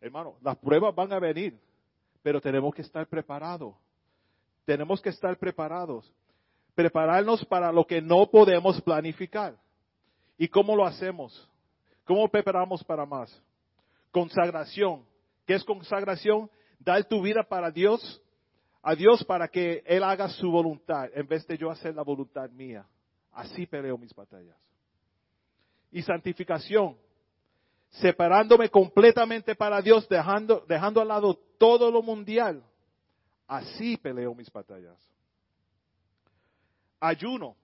Hermano, 0.02 0.36
las 0.42 0.58
pruebas 0.58 0.94
van 0.94 1.12
a 1.12 1.20
venir, 1.20 1.60
pero 2.22 2.40
tenemos 2.40 2.74
que 2.74 2.82
estar 2.82 3.08
preparados. 3.08 3.76
Tenemos 4.66 5.02
que 5.02 5.10
estar 5.10 5.38
preparados. 5.38 6.14
Prepararnos 6.80 7.44
para 7.44 7.74
lo 7.74 7.86
que 7.86 8.02
no 8.02 8.32
podemos 8.32 8.82
planificar. 8.82 9.54
¿Y 10.38 10.48
cómo 10.48 10.78
lo 10.78 10.86
hacemos? 10.86 11.46
¿Cómo 12.06 12.26
preparamos 12.30 12.82
para 12.86 13.06
más? 13.06 13.30
Consagración. 14.12 15.04
¿Qué 15.46 15.56
es 15.56 15.64
consagración? 15.66 16.50
Dar 16.80 17.04
tu 17.04 17.22
vida 17.22 17.44
para 17.44 17.70
Dios, 17.70 18.22
a 18.82 18.96
Dios 18.96 19.26
para 19.26 19.50
que 19.50 19.84
Él 19.86 20.06
haga 20.06 20.30
su 20.30 20.50
voluntad, 20.50 21.10
en 21.14 21.28
vez 21.28 21.46
de 21.48 21.58
yo 21.58 21.70
hacer 21.70 21.94
la 21.94 22.02
voluntad 22.02 22.50
mía. 22.52 22.88
Así 23.34 23.66
peleo 23.66 23.98
mis 23.98 24.16
batallas. 24.16 24.56
Y 25.92 26.02
santificación, 26.02 26.96
separándome 27.90 28.70
completamente 28.70 29.54
para 29.54 29.82
Dios, 29.82 30.08
dejando, 30.08 30.64
dejando 30.66 31.02
al 31.02 31.10
lado 31.10 31.38
todo 31.58 31.92
lo 31.92 32.02
mundial. 32.02 32.64
Así 33.48 33.98
peleo 33.98 34.34
mis 34.34 34.50
batallas. 34.50 35.09
Ayuno. 37.00 37.56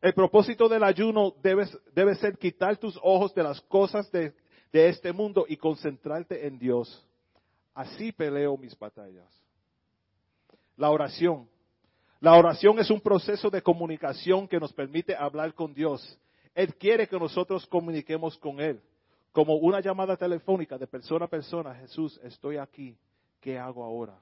El 0.00 0.14
propósito 0.14 0.68
del 0.68 0.82
ayuno 0.82 1.34
debe, 1.42 1.66
debe 1.94 2.14
ser 2.16 2.36
quitar 2.36 2.76
tus 2.76 2.98
ojos 3.02 3.32
de 3.34 3.42
las 3.42 3.60
cosas 3.62 4.10
de, 4.10 4.34
de 4.72 4.88
este 4.88 5.12
mundo 5.12 5.44
y 5.48 5.56
concentrarte 5.56 6.46
en 6.46 6.58
Dios. 6.58 7.06
Así 7.74 8.10
peleo 8.10 8.56
mis 8.56 8.76
batallas. 8.76 9.28
La 10.76 10.90
oración. 10.90 11.48
La 12.20 12.34
oración 12.34 12.78
es 12.78 12.90
un 12.90 13.00
proceso 13.00 13.50
de 13.50 13.62
comunicación 13.62 14.48
que 14.48 14.58
nos 14.58 14.72
permite 14.72 15.14
hablar 15.14 15.54
con 15.54 15.74
Dios. 15.74 16.18
Él 16.54 16.74
quiere 16.74 17.06
que 17.06 17.18
nosotros 17.18 17.66
comuniquemos 17.66 18.36
con 18.38 18.60
Él. 18.60 18.80
Como 19.32 19.54
una 19.54 19.80
llamada 19.80 20.16
telefónica 20.16 20.76
de 20.78 20.86
persona 20.86 21.24
a 21.24 21.28
persona. 21.28 21.74
Jesús, 21.74 22.20
estoy 22.22 22.58
aquí. 22.58 22.96
¿Qué 23.40 23.58
hago 23.58 23.84
ahora? 23.84 24.18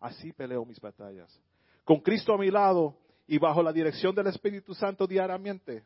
Así 0.00 0.32
peleo 0.32 0.64
mis 0.64 0.80
batallas. 0.80 1.40
Con 1.84 2.00
Cristo 2.00 2.34
a 2.34 2.38
mi 2.38 2.50
lado 2.50 2.96
y 3.28 3.38
bajo 3.38 3.62
la 3.62 3.72
dirección 3.72 4.14
del 4.14 4.28
Espíritu 4.28 4.74
Santo 4.74 5.06
diariamente. 5.06 5.84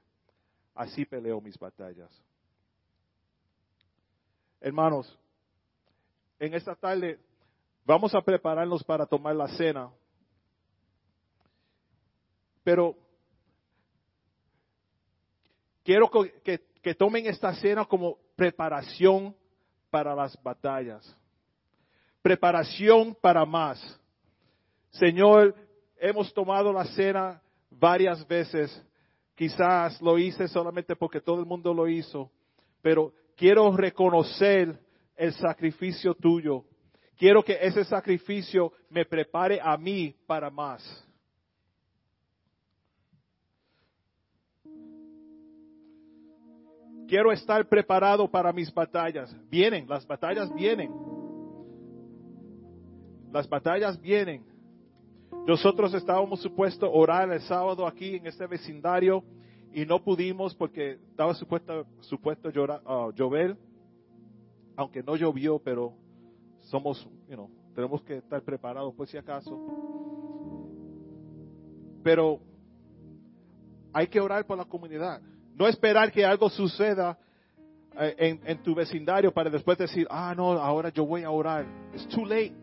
Así 0.75 1.05
peleo 1.05 1.41
mis 1.41 1.59
batallas. 1.59 2.09
Hermanos, 4.61 5.19
en 6.39 6.55
esta 6.55 6.77
tarde 6.77 7.19
vamos 7.85 8.15
a 8.15 8.23
prepararnos 8.23 8.85
para 8.85 9.05
tomar 9.05 9.35
la 9.35 9.49
cena. 9.49 9.91
Pero 12.63 12.97
quiero 15.83 16.09
que, 16.11 16.95
tomen 16.95 17.27
esta 17.27 17.53
cena 17.57 17.85
como 17.85 18.19
preparación 18.37 19.35
para 19.91 20.15
las 20.15 20.41
batallas. 20.45 21.17
Preparación 22.23 23.17
para 23.21 23.45
más. 23.45 24.01
Señor, 24.91 25.57
hemos 26.03 26.35
tomado 26.35 26.73
la 26.73 26.85
cena 26.87 27.41
varias 27.71 28.27
veces. 28.27 28.85
Quizás 29.37 30.03
lo 30.03 30.19
hice 30.19 30.49
solamente 30.49 30.97
porque 30.97 31.21
todo 31.21 31.39
el 31.39 31.47
mundo 31.47 31.73
lo 31.73 31.89
hizo, 31.89 32.31
pero 32.83 33.15
quiero 33.37 33.75
reconocer 33.75 34.79
el 35.17 35.33
sacrificio 35.35 36.15
tuyo. 36.15 36.65
Quiero 37.17 37.43
que 37.45 37.57
ese 37.61 37.85
sacrificio 37.85 38.73
me 38.91 39.05
prepare 39.05 39.61
a 39.63 39.77
mí 39.77 40.15
para 40.27 40.51
más. 40.51 40.83
Quiero 47.07 47.31
estar 47.31 47.69
preparado 47.69 48.29
para 48.29 48.53
mis 48.53 48.73
batallas. 48.75 49.35
Vienen, 49.49 49.89
las 49.89 50.07
batallas 50.07 50.53
vienen. 50.55 50.91
Las 53.31 53.49
batallas 53.49 54.01
vienen. 54.01 54.52
Nosotros 55.47 55.93
estábamos 55.95 56.41
supuestos 56.41 56.89
orar 56.93 57.31
el 57.33 57.41
sábado 57.43 57.87
aquí 57.87 58.17
en 58.17 58.27
este 58.27 58.47
vecindario 58.47 59.25
y 59.73 59.85
no 59.85 60.03
pudimos 60.03 60.55
porque 60.55 60.99
estaba 61.11 61.35
supuesto, 61.35 61.87
supuesto 62.01 62.49
uh, 62.49 63.13
llover 63.13 63.57
aunque 64.77 65.03
no 65.03 65.17
llovió, 65.17 65.59
pero 65.59 65.93
somos, 66.61 67.07
you 67.29 67.51
tenemos 67.75 68.03
que 68.03 68.19
estar 68.19 68.43
preparados 68.43 68.95
por 68.95 69.09
si 69.09 69.17
acaso. 69.17 69.59
Pero 72.03 72.41
hay 73.93 74.07
que 74.09 74.21
orar 74.21 74.47
por 74.47 74.59
la 74.59 74.65
comunidad. 74.65 75.21
No 75.55 75.67
esperar 75.67 76.11
que 76.11 76.25
algo 76.25 76.51
suceda 76.51 77.19
eh, 77.99 78.39
en, 78.45 78.63
tu 78.63 78.75
vecindario 78.75 79.33
para 79.33 79.51
después 79.51 79.79
decir, 79.79 80.07
ah, 80.11 80.35
no, 80.37 80.53
ahora 80.53 80.91
yo 80.91 81.07
voy 81.07 81.23
a 81.23 81.31
orar. 81.31 81.67
It's 81.95 82.09
too 82.09 82.25
late. 82.25 82.62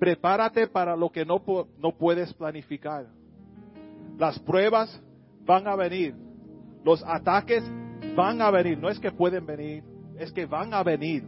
Prepárate 0.00 0.66
para 0.66 0.96
lo 0.96 1.10
que 1.10 1.26
no, 1.26 1.42
no 1.78 1.92
puedes 1.92 2.32
planificar. 2.32 3.06
Las 4.16 4.38
pruebas 4.38 4.98
van 5.44 5.68
a 5.68 5.76
venir. 5.76 6.14
Los 6.82 7.04
ataques 7.04 7.62
van 8.16 8.40
a 8.40 8.50
venir. 8.50 8.78
No 8.78 8.88
es 8.88 8.98
que 8.98 9.12
pueden 9.12 9.44
venir, 9.44 9.84
es 10.18 10.32
que 10.32 10.46
van 10.46 10.72
a 10.72 10.82
venir. 10.82 11.22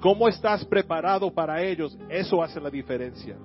¿Cómo 0.00 0.28
estás 0.28 0.66
preparado 0.66 1.32
para 1.32 1.62
ellos? 1.62 1.98
Eso 2.10 2.42
hace 2.42 2.60
la 2.60 2.68
diferencia. 2.68 3.38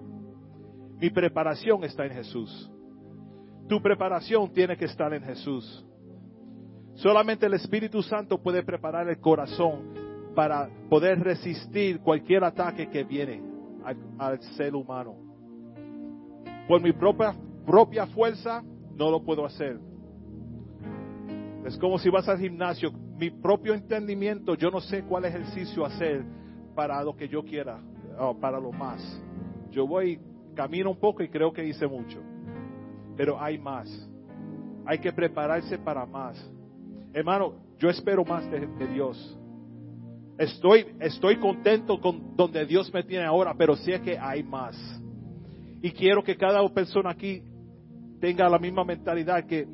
Mi 0.99 1.09
preparación 1.09 1.81
está 1.85 2.05
en 2.05 2.11
Jesús. 2.11 2.69
Tu 3.69 3.81
preparación 3.81 4.51
tiene 4.51 4.75
que 4.75 4.85
estar 4.85 5.13
en 5.13 5.23
Jesús. 5.23 5.85
Solamente 6.95 7.45
el 7.45 7.53
Espíritu 7.53 8.03
Santo 8.03 8.41
puede 8.41 8.61
preparar 8.61 9.07
el 9.07 9.21
corazón 9.21 9.93
para 10.35 10.67
poder 10.89 11.21
resistir 11.21 12.01
cualquier 12.01 12.43
ataque 12.43 12.89
que 12.89 13.05
viene 13.05 13.48
al, 14.17 14.41
ser 14.57 14.75
humano. 14.75 15.15
Por 16.67 16.81
mi 16.81 16.91
propia, 16.91 17.35
propia 17.65 18.05
fuerza 18.07 18.63
no 18.95 19.09
lo 19.09 19.23
puedo 19.23 19.45
hacer. 19.45 19.79
Es 21.65 21.77
como 21.77 21.97
si 21.99 22.09
vas 22.09 22.27
al 22.29 22.39
gimnasio 22.39 22.91
mi 23.19 23.29
propio 23.29 23.73
entendimiento, 23.73 24.55
yo 24.55 24.71
no 24.71 24.79
sé 24.79 25.03
cuál 25.03 25.25
ejercicio 25.25 25.85
hacer 25.85 26.23
para 26.73 27.03
lo 27.03 27.15
que 27.17 27.27
yo 27.27 27.43
quiera, 27.43 27.81
para 28.39 28.59
lo 28.59 28.71
más. 28.71 29.01
Yo 29.71 29.85
voy, 29.85 30.19
camino 30.55 30.91
un 30.91 30.99
poco 30.99 31.21
y 31.21 31.27
creo 31.27 31.51
que 31.51 31.65
hice 31.65 31.85
mucho, 31.85 32.21
pero 33.17 33.39
hay 33.39 33.57
más. 33.57 33.89
Hay 34.85 34.99
que 34.99 35.11
prepararse 35.11 35.77
para 35.77 36.05
más. 36.05 36.37
Hermano, 37.11 37.55
yo 37.77 37.89
espero 37.89 38.23
más 38.23 38.49
de, 38.49 38.87
Dios. 38.93 39.37
Estoy, 40.39 40.87
estoy 40.99 41.35
contento 41.37 42.01
con 42.01 42.35
donde 42.35 42.65
Dios 42.65 42.91
me 42.91 43.03
tiene 43.03 43.25
ahora, 43.25 43.53
pero 43.55 43.75
sé 43.75 44.01
que 44.01 44.17
hay 44.17 44.41
más. 44.41 44.75
Y 45.81 45.91
quiero 45.91 46.23
que 46.23 46.35
cada 46.35 46.67
persona 46.69 47.11
aquí 47.11 47.43
tenga 48.19 48.49
la 48.49 48.57
misma 48.57 48.83
mentalidad 48.83 49.45
que 49.45 49.67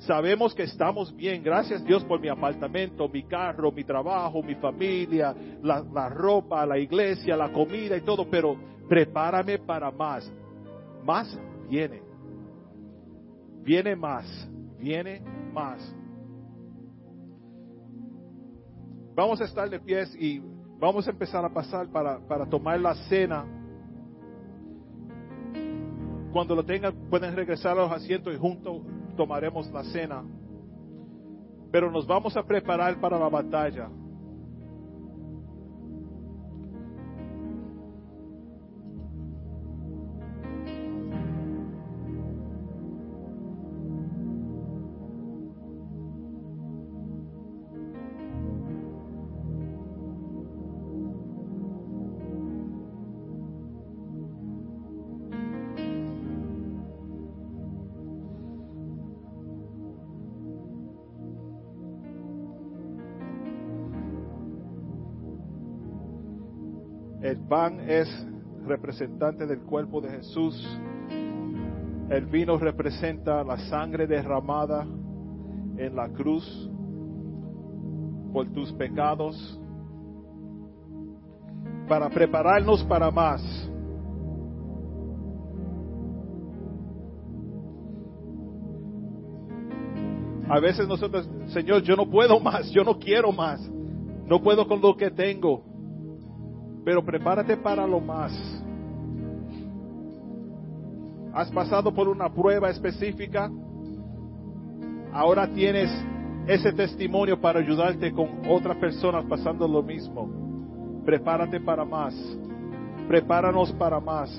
Sabemos 0.00 0.54
que 0.54 0.64
estamos 0.64 1.14
bien, 1.16 1.42
gracias 1.42 1.82
Dios 1.84 2.04
por 2.04 2.20
mi 2.20 2.28
apartamento, 2.28 3.08
mi 3.08 3.22
carro, 3.22 3.72
mi 3.72 3.82
trabajo, 3.82 4.42
mi 4.42 4.54
familia, 4.54 5.34
la, 5.62 6.08
ropa, 6.10 6.66
la 6.66 6.78
iglesia, 6.78 7.36
la 7.36 7.50
comida 7.50 7.96
y 7.96 8.02
todo, 8.02 8.28
pero 8.28 8.56
prepárame 8.88 9.58
para 9.58 9.90
más. 9.90 10.30
Más 11.02 11.38
viene. 11.68 12.02
Viene 13.62 13.96
más, 13.96 14.48
viene 14.78 15.22
más. 15.52 15.94
Vamos 19.16 19.40
a 19.40 19.44
estar 19.44 19.70
de 19.70 19.80
pies 19.80 20.14
y 20.14 20.42
vamos 20.78 21.08
a 21.08 21.10
empezar 21.10 21.42
a 21.42 21.48
pasar 21.48 21.88
para, 21.88 22.18
para 22.28 22.44
tomar 22.44 22.78
la 22.78 22.94
cena. 23.08 23.46
Cuando 26.34 26.54
lo 26.54 26.62
tengan, 26.62 26.94
pueden 27.08 27.34
regresar 27.34 27.72
a 27.72 27.82
los 27.82 27.92
asientos 27.92 28.34
y 28.34 28.36
juntos 28.36 28.82
tomaremos 29.16 29.72
la 29.72 29.84
cena, 29.84 30.22
pero 31.72 31.90
nos 31.90 32.06
vamos 32.06 32.36
a 32.36 32.42
preparar 32.42 33.00
para 33.00 33.18
la 33.18 33.30
batalla. 33.30 33.88
Pan 67.48 67.80
es 67.88 68.08
representante 68.66 69.46
del 69.46 69.60
cuerpo 69.60 70.00
de 70.00 70.10
Jesús. 70.10 70.80
El 72.08 72.26
vino 72.26 72.58
representa 72.58 73.42
la 73.44 73.58
sangre 73.68 74.06
derramada 74.06 74.82
en 74.82 75.94
la 75.94 76.08
cruz 76.08 76.70
por 78.32 78.52
tus 78.52 78.72
pecados. 78.72 79.60
Para 81.88 82.08
prepararnos 82.08 82.82
para 82.84 83.10
más. 83.10 83.42
A 90.48 90.60
veces 90.60 90.86
nosotros, 90.86 91.28
Señor, 91.46 91.82
yo 91.82 91.96
no 91.96 92.08
puedo 92.08 92.38
más, 92.38 92.70
yo 92.70 92.84
no 92.84 92.98
quiero 92.98 93.32
más, 93.32 93.60
no 94.26 94.40
puedo 94.40 94.66
con 94.68 94.80
lo 94.80 94.96
que 94.96 95.10
tengo 95.10 95.75
pero 96.86 97.04
prepárate 97.04 97.56
para 97.56 97.84
lo 97.84 97.98
más. 97.98 98.32
Has 101.34 101.50
pasado 101.50 101.92
por 101.92 102.06
una 102.06 102.32
prueba 102.32 102.70
específica, 102.70 103.50
ahora 105.12 105.48
tienes 105.48 105.90
ese 106.46 106.72
testimonio 106.72 107.40
para 107.40 107.58
ayudarte 107.58 108.12
con 108.12 108.40
otras 108.48 108.76
personas 108.76 109.24
pasando 109.24 109.66
lo 109.66 109.82
mismo. 109.82 111.02
Prepárate 111.04 111.60
para 111.60 111.84
más. 111.84 112.14
Prepáranos 113.08 113.72
para 113.72 113.98
más. 113.98 114.30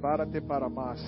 Prepárate 0.00 0.40
para 0.40 0.66
más. 0.66 0.98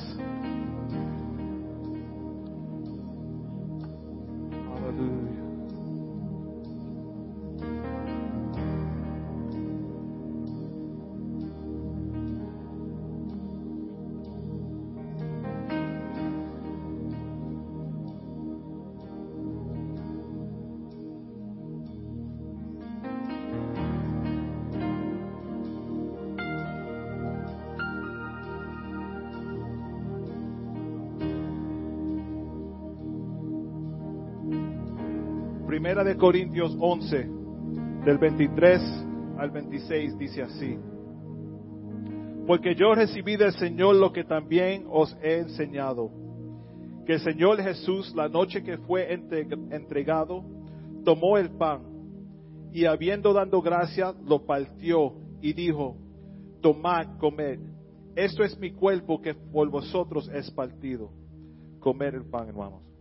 Primera 35.82 36.04
de 36.04 36.16
Corintios 36.16 36.76
11, 36.78 37.28
del 38.04 38.18
23 38.18 38.80
al 39.36 39.50
26, 39.50 40.16
dice 40.16 40.42
así. 40.42 40.78
Porque 42.46 42.76
yo 42.76 42.94
recibí 42.94 43.34
del 43.34 43.52
Señor 43.54 43.96
lo 43.96 44.12
que 44.12 44.22
también 44.22 44.86
os 44.88 45.12
he 45.20 45.38
enseñado. 45.38 46.08
Que 47.04 47.14
el 47.14 47.18
Señor 47.18 47.60
Jesús, 47.60 48.14
la 48.14 48.28
noche 48.28 48.62
que 48.62 48.78
fue 48.78 49.12
entregado, 49.12 50.44
tomó 51.04 51.36
el 51.36 51.50
pan 51.50 51.82
y 52.70 52.84
habiendo 52.84 53.32
dado 53.32 53.60
gracias, 53.60 54.14
lo 54.24 54.46
partió 54.46 55.14
y 55.40 55.52
dijo, 55.52 55.96
tomad, 56.60 57.18
comed. 57.18 57.58
Esto 58.14 58.44
es 58.44 58.56
mi 58.56 58.70
cuerpo 58.70 59.20
que 59.20 59.34
por 59.34 59.68
vosotros 59.68 60.30
es 60.32 60.48
partido. 60.52 61.10
Comer 61.80 62.14
el 62.14 62.24
pan, 62.24 62.50
hermanos. 62.50 62.91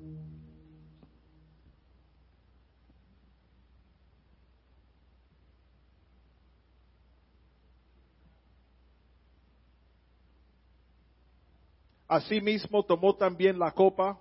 Asimismo 12.12 12.84
tomó 12.84 13.16
también 13.16 13.58
la 13.58 13.72
copa 13.72 14.20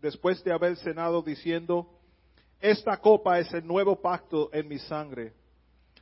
después 0.00 0.42
de 0.42 0.52
haber 0.52 0.76
cenado 0.78 1.22
diciendo, 1.22 1.88
esta 2.60 2.96
copa 2.96 3.38
es 3.38 3.54
el 3.54 3.64
nuevo 3.64 3.94
pacto 3.94 4.50
en 4.52 4.66
mi 4.66 4.80
sangre. 4.80 5.32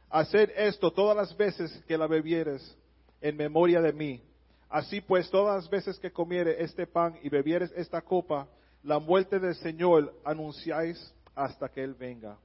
Haced 0.08 0.48
esto 0.56 0.90
todas 0.90 1.14
las 1.14 1.36
veces 1.36 1.70
que 1.86 1.98
la 1.98 2.06
bebieres 2.06 2.74
en 3.20 3.36
memoria 3.36 3.82
de 3.82 3.92
mí. 3.92 4.22
Así 4.70 5.02
pues, 5.02 5.30
todas 5.30 5.56
las 5.62 5.68
veces 5.68 5.98
que 5.98 6.10
comiere 6.10 6.64
este 6.64 6.86
pan 6.86 7.18
y 7.22 7.28
bebieres 7.28 7.70
esta 7.76 8.00
copa, 8.00 8.48
la 8.82 8.98
muerte 8.98 9.38
del 9.38 9.56
Señor 9.56 10.14
anunciáis 10.24 11.14
hasta 11.34 11.68
que 11.68 11.84
Él 11.84 11.92
venga. 11.92 12.38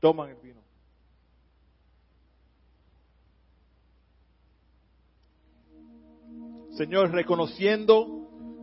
Toman 0.00 0.30
el 0.30 0.36
vino. 0.38 0.66
Señor, 6.76 7.12
reconociendo 7.12 8.15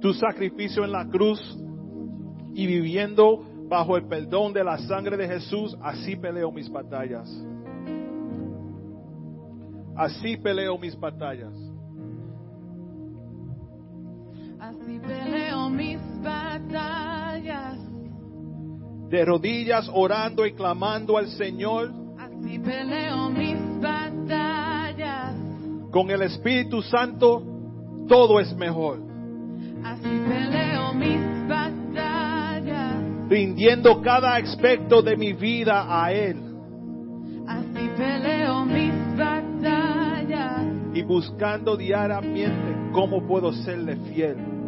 tu 0.04 0.14
sacrificio 0.14 0.84
en 0.84 0.92
la 0.92 1.08
cruz 1.08 1.40
y 2.54 2.68
viviendo 2.68 3.42
bajo 3.70 3.96
el 3.96 4.06
perdón 4.06 4.52
de 4.52 4.62
la 4.62 4.78
sangre 4.80 5.16
de 5.16 5.30
Jesús, 5.30 5.78
así 5.82 6.18
peleo 6.18 6.52
mis 6.52 6.70
batallas. 6.70 7.26
Así 9.96 10.36
peleo 10.36 10.78
mis 10.78 11.00
batallas. 11.00 11.54
Así 14.60 15.00
peleo 15.00 15.70
mis 15.70 16.02
batallas. 16.22 17.78
De 19.08 19.24
rodillas 19.24 19.90
orando 19.94 20.46
y 20.46 20.52
clamando 20.52 21.18
al 21.18 21.30
Señor. 21.30 21.94
Así 22.20 22.60
peleo 22.60 23.30
mis 23.30 23.58
batallas. 23.80 25.34
Con 25.92 26.12
el 26.12 26.24
Espíritu 26.24 26.82
Santo 26.82 27.42
todo 28.10 28.42
es 28.42 28.54
mejor. 28.58 29.13
Así 29.84 30.22
peleo 30.28 30.94
mis 30.94 31.48
batallas. 31.48 32.96
Rindiendo 33.30 34.02
cada 34.02 34.36
aspecto 34.36 35.02
de 35.02 35.18
mi 35.18 35.34
vida 35.34 35.86
a 35.90 36.12
Él. 36.12 36.38
Así 37.48 37.90
peleo 37.98 38.66
mis 38.66 38.94
batallas. 39.18 40.62
Y 40.94 41.02
buscando 41.04 41.76
diariamente 41.76 42.92
cómo 42.94 43.28
puedo 43.28 43.52
serle 43.52 43.98
fiel. 44.14 44.63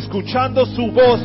Escuchando 0.00 0.64
su 0.66 0.90
voz 0.92 1.20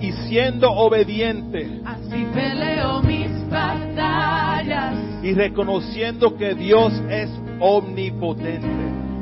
y 0.00 0.12
siendo 0.12 0.70
obediente. 0.70 1.80
Así 1.84 2.26
peleo 2.34 3.02
mis 3.02 3.30
batallas. 3.48 4.94
Y 5.22 5.32
reconociendo 5.32 6.36
que 6.36 6.54
Dios 6.54 6.92
es 7.08 7.30
omnipotente. 7.60 8.66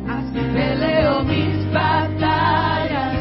Así 0.08 0.40
peleo 0.52 1.22
mis 1.22 1.72
batallas. 1.72 3.14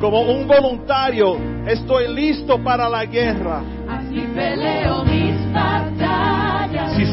Como 0.00 0.22
un 0.22 0.46
voluntario, 0.46 1.36
estoy 1.66 2.14
listo 2.14 2.62
para 2.62 2.88
la 2.88 3.04
guerra. 3.04 3.62
Así 3.88 4.20
peleo 4.34 4.97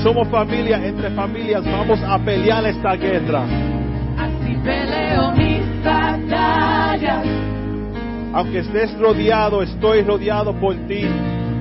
somos 0.06 0.28
familia, 0.28 0.78
entre 0.86 1.10
familias, 1.10 1.66
vamos 1.66 2.00
a 2.04 2.20
pelear 2.20 2.64
esta 2.68 2.96
guerra. 2.96 3.42
Así 4.20 4.56
peleo 4.64 5.32
mis 5.32 5.84
batallas. 5.84 7.26
Aunque 8.32 8.60
estés 8.60 8.96
rodeado, 9.00 9.64
estoy 9.64 10.04
rodeado 10.04 10.54
por 10.60 10.76
ti. 10.88 11.08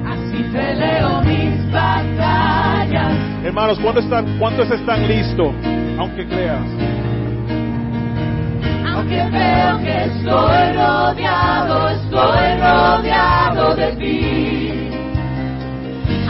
Así 0.07 0.43
peleo 0.53 1.23
mis 1.23 1.73
batallas. 1.73 3.17
Hermanos, 3.45 3.79
¿cuántos 3.81 4.05
están, 4.05 4.39
cuántos 4.39 4.71
están 4.71 5.09
listos? 5.09 5.55
Aunque 5.99 6.27
creas. 6.27 6.67
Aunque 8.95 9.27
veo 9.33 9.79
que 9.79 10.05
estoy 10.05 10.73
rodeado, 10.75 11.89
estoy 11.89 12.61
rodeado 12.61 13.75
de 13.75 13.93
ti. 13.93 14.44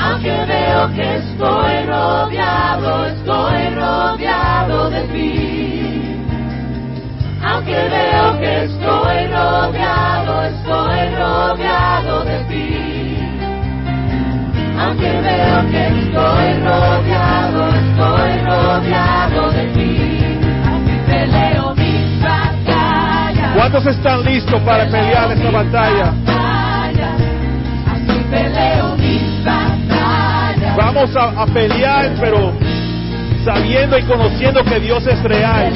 Aunque 0.04 0.44
veo 0.44 0.92
que 0.92 1.16
estoy 1.16 1.86
rodeado, 1.86 3.06
estoy 3.06 3.74
rodeado 3.74 4.90
de 4.90 5.02
ti. 5.04 6.20
Aunque 7.42 7.72
veo 7.72 8.38
que 8.38 8.64
estoy 8.64 9.26
rodeado, 9.28 10.44
estoy 10.44 11.14
rodeado 11.16 12.24
de 12.24 12.38
ti. 12.50 13.18
Aunque 14.78 15.10
veo 15.10 15.70
que 15.70 15.86
estoy 15.86 16.52
rodeado, 16.60 17.68
estoy 17.68 18.32
rodeado 18.44 19.52
de 19.52 19.64
ti. 19.68 20.38
Así 20.66 21.00
peleo 21.06 21.74
mis 21.76 22.22
batallas. 22.22 23.54
¿Cuántos 23.56 23.86
están 23.86 24.22
listos 24.22 24.60
para 24.60 24.84
pelear 24.84 25.32
esta 25.32 25.50
batalla? 25.50 26.12
Batallas. 26.26 27.20
Así 27.90 28.18
peleo. 28.30 29.03
Vamos 30.84 31.16
a, 31.16 31.46
pelear, 31.46 32.10
pero 32.20 32.52
sabiendo 33.42 33.98
y 33.98 34.02
conociendo 34.02 34.62
que 34.62 34.78
Dios 34.80 35.06
es 35.06 35.22
real. 35.22 35.72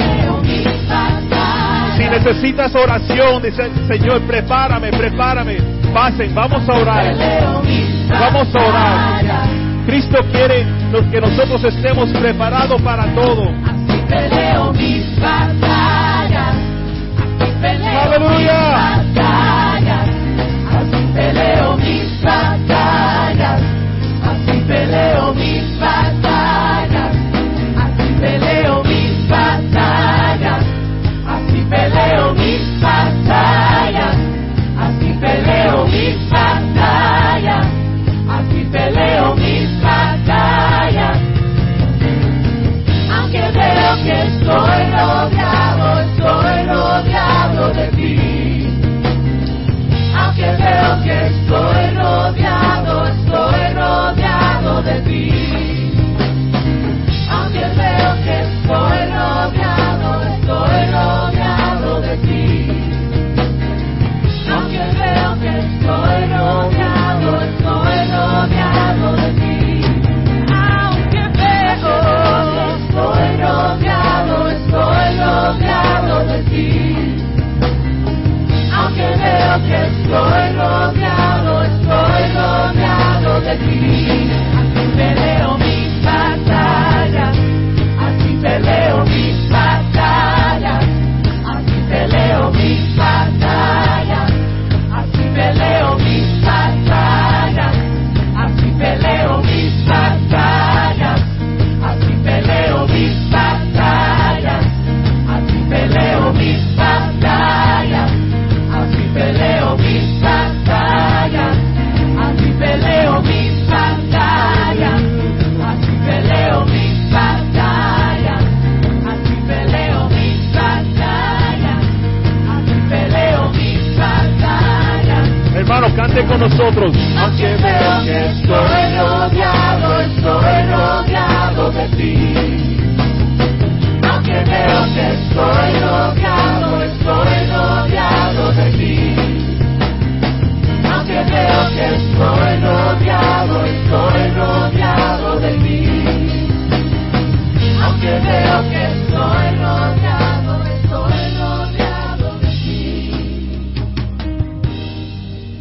Si 1.97 2.03
necesitas 2.03 2.75
oración, 2.75 3.41
dice 3.41 3.71
Señor, 3.87 4.21
prepárame, 4.21 4.91
prepárame. 4.91 5.57
Pasen, 5.91 6.33
vamos 6.35 6.69
a 6.69 6.73
orar. 6.73 7.15
Vamos 8.07 8.55
a 8.55 8.63
orar. 8.63 9.49
Cristo 9.87 10.19
quiere 10.31 10.67
que 11.11 11.19
nosotros 11.19 11.63
estemos 11.63 12.11
preparados 12.11 12.79
para 12.83 13.05
todo. 13.15 13.49
Así 13.65 13.97
peleo 14.07 14.71
mis 14.73 15.19
batallas. 15.19 16.55
Así 17.17 17.51
peleo 17.59 17.99
Aleluya. 17.99 19.01
mis 19.07 19.15
batallas. 19.15 20.09
Así 20.77 21.07
peleo 21.15 21.77
mis 21.77 22.21
batallas. 22.21 22.68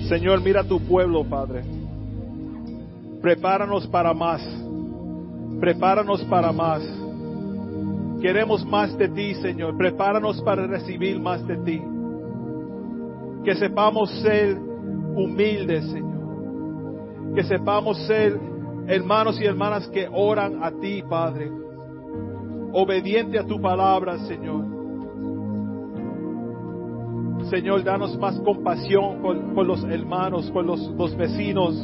Señor, 0.09 0.41
mira 0.41 0.65
tu 0.65 0.81
pueblo, 0.81 1.23
Padre. 1.23 1.63
Prepáranos 3.21 3.87
para 3.89 4.15
más. 4.15 4.43
Prepáranos 5.61 6.25
para 6.25 6.51
más. 6.51 6.83
Queremos 8.23 8.65
más 8.65 8.97
de 8.97 9.09
ti, 9.09 9.35
Señor. 9.35 9.77
Prepáranos 9.77 10.41
para 10.43 10.67
recibir 10.67 11.21
más 11.21 11.47
de 11.47 11.57
ti. 11.59 11.83
Que 13.45 13.55
sepamos 13.55 14.11
ser 14.23 14.57
humildes, 14.57 15.85
Señor. 15.91 17.35
Que 17.35 17.43
sepamos 17.43 17.99
ser 18.07 18.41
hermanos 18.87 19.39
y 19.39 19.45
hermanas 19.45 19.87
que 19.89 20.09
oran 20.11 20.65
a 20.65 20.71
ti, 20.73 21.03
Padre. 21.03 21.51
Obediente 22.73 23.39
a 23.39 23.47
tu 23.47 23.61
palabra, 23.61 24.19
Señor. 24.21 24.78
Señor, 27.51 27.83
danos 27.83 28.19
más 28.19 28.39
compasión 28.41 29.23
por 29.55 29.67
los 29.67 29.83
hermanos, 29.85 30.51
por 30.51 30.65
los, 30.65 31.17
vecinos. 31.17 31.75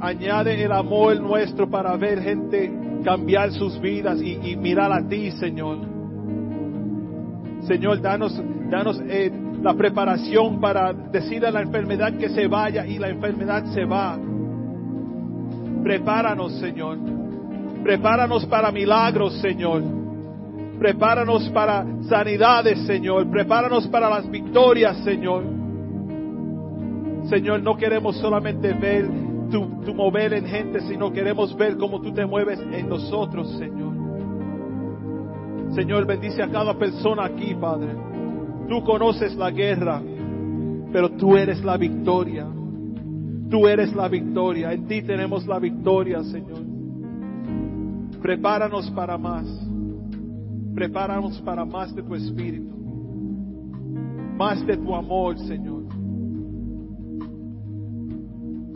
Añade 0.00 0.62
el 0.62 0.72
amor 0.72 1.20
nuestro 1.20 1.68
para 1.68 1.96
ver 1.96 2.22
gente 2.22 2.72
cambiar 3.04 3.52
sus 3.52 3.78
vidas 3.80 4.20
y, 4.20 4.50
y 4.50 4.56
mirar 4.56 4.92
a 4.92 5.06
ti, 5.06 5.30
Señor. 5.32 5.78
Señor, 7.66 8.00
danos, 8.00 8.38
danos 8.70 9.00
eh, 9.08 9.30
la 9.62 9.74
preparación 9.74 10.60
para 10.60 10.92
decir 10.92 11.44
a 11.46 11.50
la 11.50 11.62
enfermedad 11.62 12.12
que 12.18 12.28
se 12.28 12.46
vaya 12.46 12.86
y 12.86 12.98
la 12.98 13.08
enfermedad 13.08 13.64
se 13.72 13.84
va. 13.84 14.18
Prepáranos, 15.82 16.52
Señor. 16.60 16.98
Prepáranos 17.82 18.46
para 18.46 18.70
milagros, 18.70 19.34
Señor. 19.40 20.03
Prepáranos 20.78 21.48
para 21.50 21.86
sanidades, 22.08 22.80
Señor. 22.86 23.30
Prepáranos 23.30 23.86
para 23.88 24.10
las 24.10 24.30
victorias, 24.30 24.96
Señor. 25.04 25.44
Señor, 27.28 27.62
no 27.62 27.76
queremos 27.76 28.16
solamente 28.18 28.72
ver 28.74 29.08
tu, 29.50 29.94
mover 29.94 30.34
en 30.34 30.46
gente, 30.46 30.80
sino 30.82 31.12
queremos 31.12 31.56
ver 31.56 31.76
cómo 31.76 32.00
tú 32.00 32.12
te 32.12 32.26
mueves 32.26 32.60
en 32.60 32.88
nosotros, 32.88 33.50
Señor. 33.58 33.94
Señor, 35.74 36.06
bendice 36.06 36.42
a 36.42 36.48
cada 36.48 36.74
persona 36.74 37.24
aquí, 37.24 37.54
Padre. 37.54 37.94
Tú 38.68 38.82
conoces 38.84 39.34
la 39.36 39.50
guerra, 39.50 40.02
pero 40.92 41.10
tú 41.10 41.36
eres 41.36 41.64
la 41.64 41.76
victoria. 41.76 42.46
Tú 43.50 43.66
eres 43.66 43.94
la 43.94 44.08
victoria. 44.08 44.72
En 44.72 44.86
ti 44.86 45.02
tenemos 45.02 45.46
la 45.46 45.58
victoria, 45.58 46.22
Señor. 46.24 46.62
Prepáranos 48.20 48.90
para 48.92 49.18
más. 49.18 49.46
Prepáranos 50.74 51.40
para 51.42 51.64
más 51.64 51.94
de 51.94 52.02
tu 52.02 52.14
espíritu. 52.14 52.74
Más 54.36 54.66
de 54.66 54.76
tu 54.76 54.94
amor, 54.94 55.38
Señor. 55.38 55.84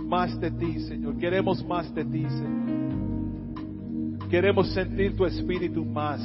Más 0.07 0.39
de 0.41 0.51
ti, 0.53 0.81
Señor. 0.81 1.17
Queremos 1.17 1.67
más 1.67 1.93
de 1.95 2.05
ti, 2.05 2.25
Señor. 2.29 2.59
Queremos 4.31 4.73
sentir 4.73 5.17
tu 5.17 5.25
espíritu 5.25 5.85
más. 5.85 6.21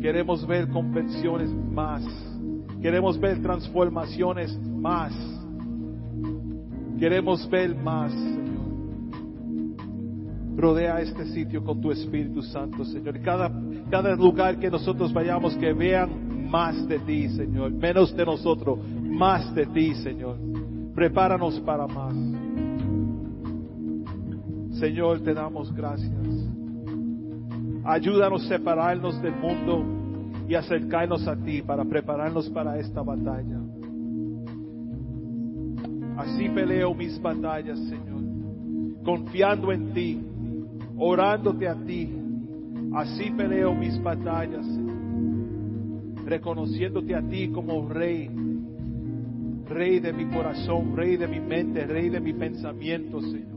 Queremos 0.00 0.46
ver 0.46 0.68
convenciones 0.68 1.50
más. 1.52 2.04
Queremos 2.80 3.18
ver 3.18 3.40
transformaciones 3.42 4.56
más. 4.58 5.12
Queremos 6.98 7.48
ver 7.50 7.74
más, 7.74 8.12
Señor. 8.12 8.43
Rodea 10.56 11.00
este 11.00 11.26
sitio 11.26 11.64
con 11.64 11.80
tu 11.80 11.90
Espíritu 11.90 12.42
Santo, 12.42 12.84
Señor. 12.84 13.20
Cada, 13.20 13.50
cada 13.90 14.14
lugar 14.14 14.58
que 14.58 14.70
nosotros 14.70 15.12
vayamos, 15.12 15.56
que 15.56 15.72
vean 15.72 16.48
más 16.48 16.86
de 16.86 16.98
ti, 17.00 17.28
Señor. 17.30 17.72
Menos 17.72 18.14
de 18.16 18.24
nosotros, 18.24 18.78
más 19.02 19.54
de 19.54 19.66
ti, 19.66 19.94
Señor. 19.96 20.36
Prepáranos 20.94 21.58
para 21.60 21.86
más. 21.86 22.14
Señor, 24.78 25.20
te 25.20 25.34
damos 25.34 25.74
gracias. 25.74 26.12
Ayúdanos 27.84 28.44
a 28.44 28.48
separarnos 28.48 29.20
del 29.20 29.34
mundo 29.34 29.84
y 30.48 30.54
acercarnos 30.54 31.26
a 31.26 31.36
ti 31.36 31.62
para 31.62 31.84
prepararnos 31.84 32.48
para 32.50 32.78
esta 32.78 33.02
batalla. 33.02 33.60
Así 36.16 36.48
peleo 36.48 36.94
mis 36.94 37.20
batallas, 37.20 37.78
Señor, 37.80 38.22
confiando 39.04 39.72
en 39.72 39.92
ti, 39.92 40.22
orándote 40.96 41.68
a 41.68 41.74
ti. 41.74 42.10
Así 42.94 43.30
peleo 43.30 43.74
mis 43.74 44.00
batallas, 44.00 44.64
reconociéndote 46.24 47.14
a 47.14 47.22
ti 47.22 47.48
como 47.48 47.88
Rey, 47.88 48.30
Rey 49.68 49.98
de 49.98 50.12
mi 50.12 50.26
corazón, 50.26 50.96
Rey 50.96 51.16
de 51.16 51.26
mi 51.26 51.40
mente, 51.40 51.84
Rey 51.86 52.08
de 52.08 52.20
mi 52.20 52.32
pensamiento, 52.32 53.20
Señor. 53.20 53.54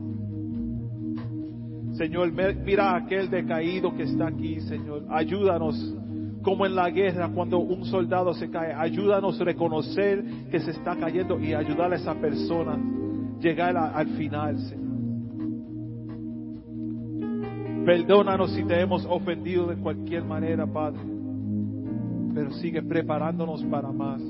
Señor, 1.92 2.32
mira 2.64 2.90
a 2.92 2.96
aquel 2.96 3.30
decaído 3.30 3.94
que 3.94 4.04
está 4.04 4.28
aquí, 4.28 4.60
Señor. 4.62 5.04
Ayúdanos, 5.08 5.96
como 6.42 6.66
en 6.66 6.74
la 6.74 6.90
guerra, 6.90 7.28
cuando 7.28 7.58
un 7.58 7.84
soldado 7.84 8.34
se 8.34 8.50
cae. 8.50 8.72
Ayúdanos 8.72 9.40
a 9.40 9.44
reconocer 9.44 10.24
que 10.50 10.60
se 10.60 10.72
está 10.72 10.96
cayendo 10.96 11.38
y 11.40 11.54
ayudar 11.54 11.92
a 11.92 11.96
esa 11.96 12.14
persona 12.14 12.74
a 12.74 13.40
llegar 13.40 13.76
al 13.76 14.06
final, 14.16 14.58
Señor. 14.58 14.87
Perdónanos 17.88 18.52
si 18.52 18.64
te 18.64 18.78
hemos 18.78 19.06
ofendido 19.06 19.66
de 19.66 19.76
cualquier 19.76 20.22
manera, 20.22 20.66
Padre. 20.66 21.00
Pero 22.34 22.50
sigue 22.52 22.82
preparándonos 22.82 23.64
para 23.64 23.90
más. 23.90 24.20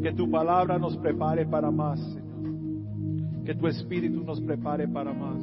Que 0.00 0.12
tu 0.12 0.30
palabra 0.30 0.78
nos 0.78 0.96
prepare 0.98 1.44
para 1.44 1.72
más, 1.72 1.98
Señor. 1.98 3.44
Que 3.44 3.56
tu 3.56 3.66
espíritu 3.66 4.22
nos 4.22 4.40
prepare 4.40 4.86
para 4.86 5.12
más 5.12 5.40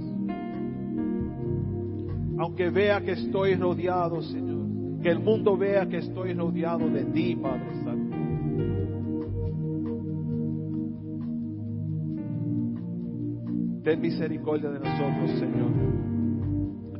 aunque 2.40 2.70
vea 2.70 3.02
que 3.02 3.14
estoy 3.14 3.56
rodeado, 3.56 4.22
Señor, 4.22 5.02
que 5.02 5.10
el 5.10 5.20
mundo 5.20 5.58
vea 5.58 5.88
que 5.88 5.98
estoy 5.98 6.34
rodeado 6.34 6.88
de 6.88 7.06
ti, 7.06 7.36
Padre 7.36 7.84
Santo. 7.84 8.18
Ten 13.84 14.02
misericordia 14.02 14.70
de 14.70 14.80
nosotros, 14.80 15.40
Señor. 15.40 16.17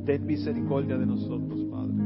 Ten 0.08 0.24
misericordia 0.24 0.96
de 0.96 1.04
nosotros, 1.04 1.66
Padre. 1.70 1.97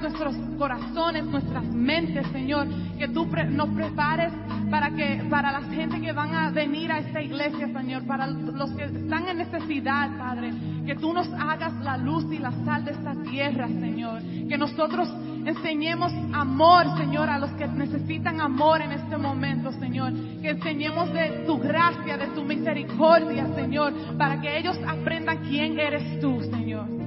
Nuestros 0.00 0.34
corazones, 0.58 1.24
nuestras 1.24 1.64
mentes, 1.64 2.26
Señor. 2.28 2.66
Que 2.98 3.08
tú 3.08 3.26
nos 3.26 3.68
prepares 3.70 4.32
para 4.70 4.90
que 4.90 5.24
para 5.28 5.52
la 5.52 5.62
gente 5.62 6.00
que 6.00 6.12
van 6.12 6.34
a 6.34 6.50
venir 6.50 6.90
a 6.92 6.98
esta 6.98 7.22
iglesia, 7.22 7.68
Señor, 7.68 8.06
para 8.06 8.26
los 8.26 8.70
que 8.72 8.84
están 8.84 9.28
en 9.28 9.38
necesidad, 9.38 10.16
Padre. 10.16 10.52
Que 10.86 10.94
tú 10.96 11.12
nos 11.12 11.28
hagas 11.32 11.72
la 11.82 11.96
luz 11.96 12.24
y 12.32 12.38
la 12.38 12.52
sal 12.64 12.84
de 12.84 12.92
esta 12.92 13.14
tierra, 13.22 13.68
Señor. 13.68 14.22
Que 14.48 14.58
nosotros 14.58 15.08
enseñemos 15.44 16.12
amor, 16.32 16.96
Señor, 16.96 17.28
a 17.28 17.38
los 17.38 17.50
que 17.52 17.66
necesitan 17.66 18.40
amor 18.40 18.80
en 18.80 18.92
este 18.92 19.16
momento, 19.16 19.72
Señor. 19.72 20.12
Que 20.42 20.50
enseñemos 20.50 21.12
de 21.12 21.44
tu 21.46 21.58
gracia, 21.58 22.16
de 22.16 22.26
tu 22.28 22.44
misericordia, 22.44 23.46
Señor, 23.54 23.92
para 24.16 24.40
que 24.40 24.58
ellos 24.58 24.78
aprendan 24.86 25.38
quién 25.48 25.78
eres 25.78 26.20
tú, 26.20 26.40
Señor. 26.42 26.99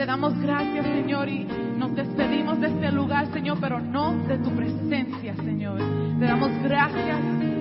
Te 0.00 0.06
damos 0.06 0.32
gracias, 0.40 0.86
Señor, 0.86 1.28
y 1.28 1.46
nos 1.76 1.94
despedimos 1.94 2.58
de 2.58 2.68
este 2.68 2.90
lugar, 2.90 3.30
Señor, 3.34 3.58
pero 3.60 3.80
no 3.80 4.12
de 4.26 4.38
tu 4.38 4.48
presencia, 4.50 5.36
Señor. 5.36 5.78
Te 6.18 6.24
damos 6.24 6.50
gracias, 6.62 7.18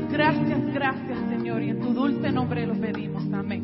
gracias, 0.10 0.74
gracias, 0.74 1.20
Señor, 1.28 1.62
y 1.62 1.72
en 1.72 1.82
tu 1.82 1.94
dulce 1.94 2.32
nombre 2.32 2.66
lo 2.66 2.76
pedimos. 2.76 3.26
Amén. 3.34 3.62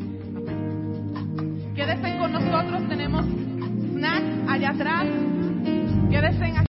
Quédense 1.74 2.18
con 2.18 2.32
nosotros, 2.32 2.86
tenemos 2.86 3.24
snacks 3.94 4.46
allá 4.46 4.68
atrás. 4.68 5.06
Quédense 6.10 6.44
aquí. 6.44 6.56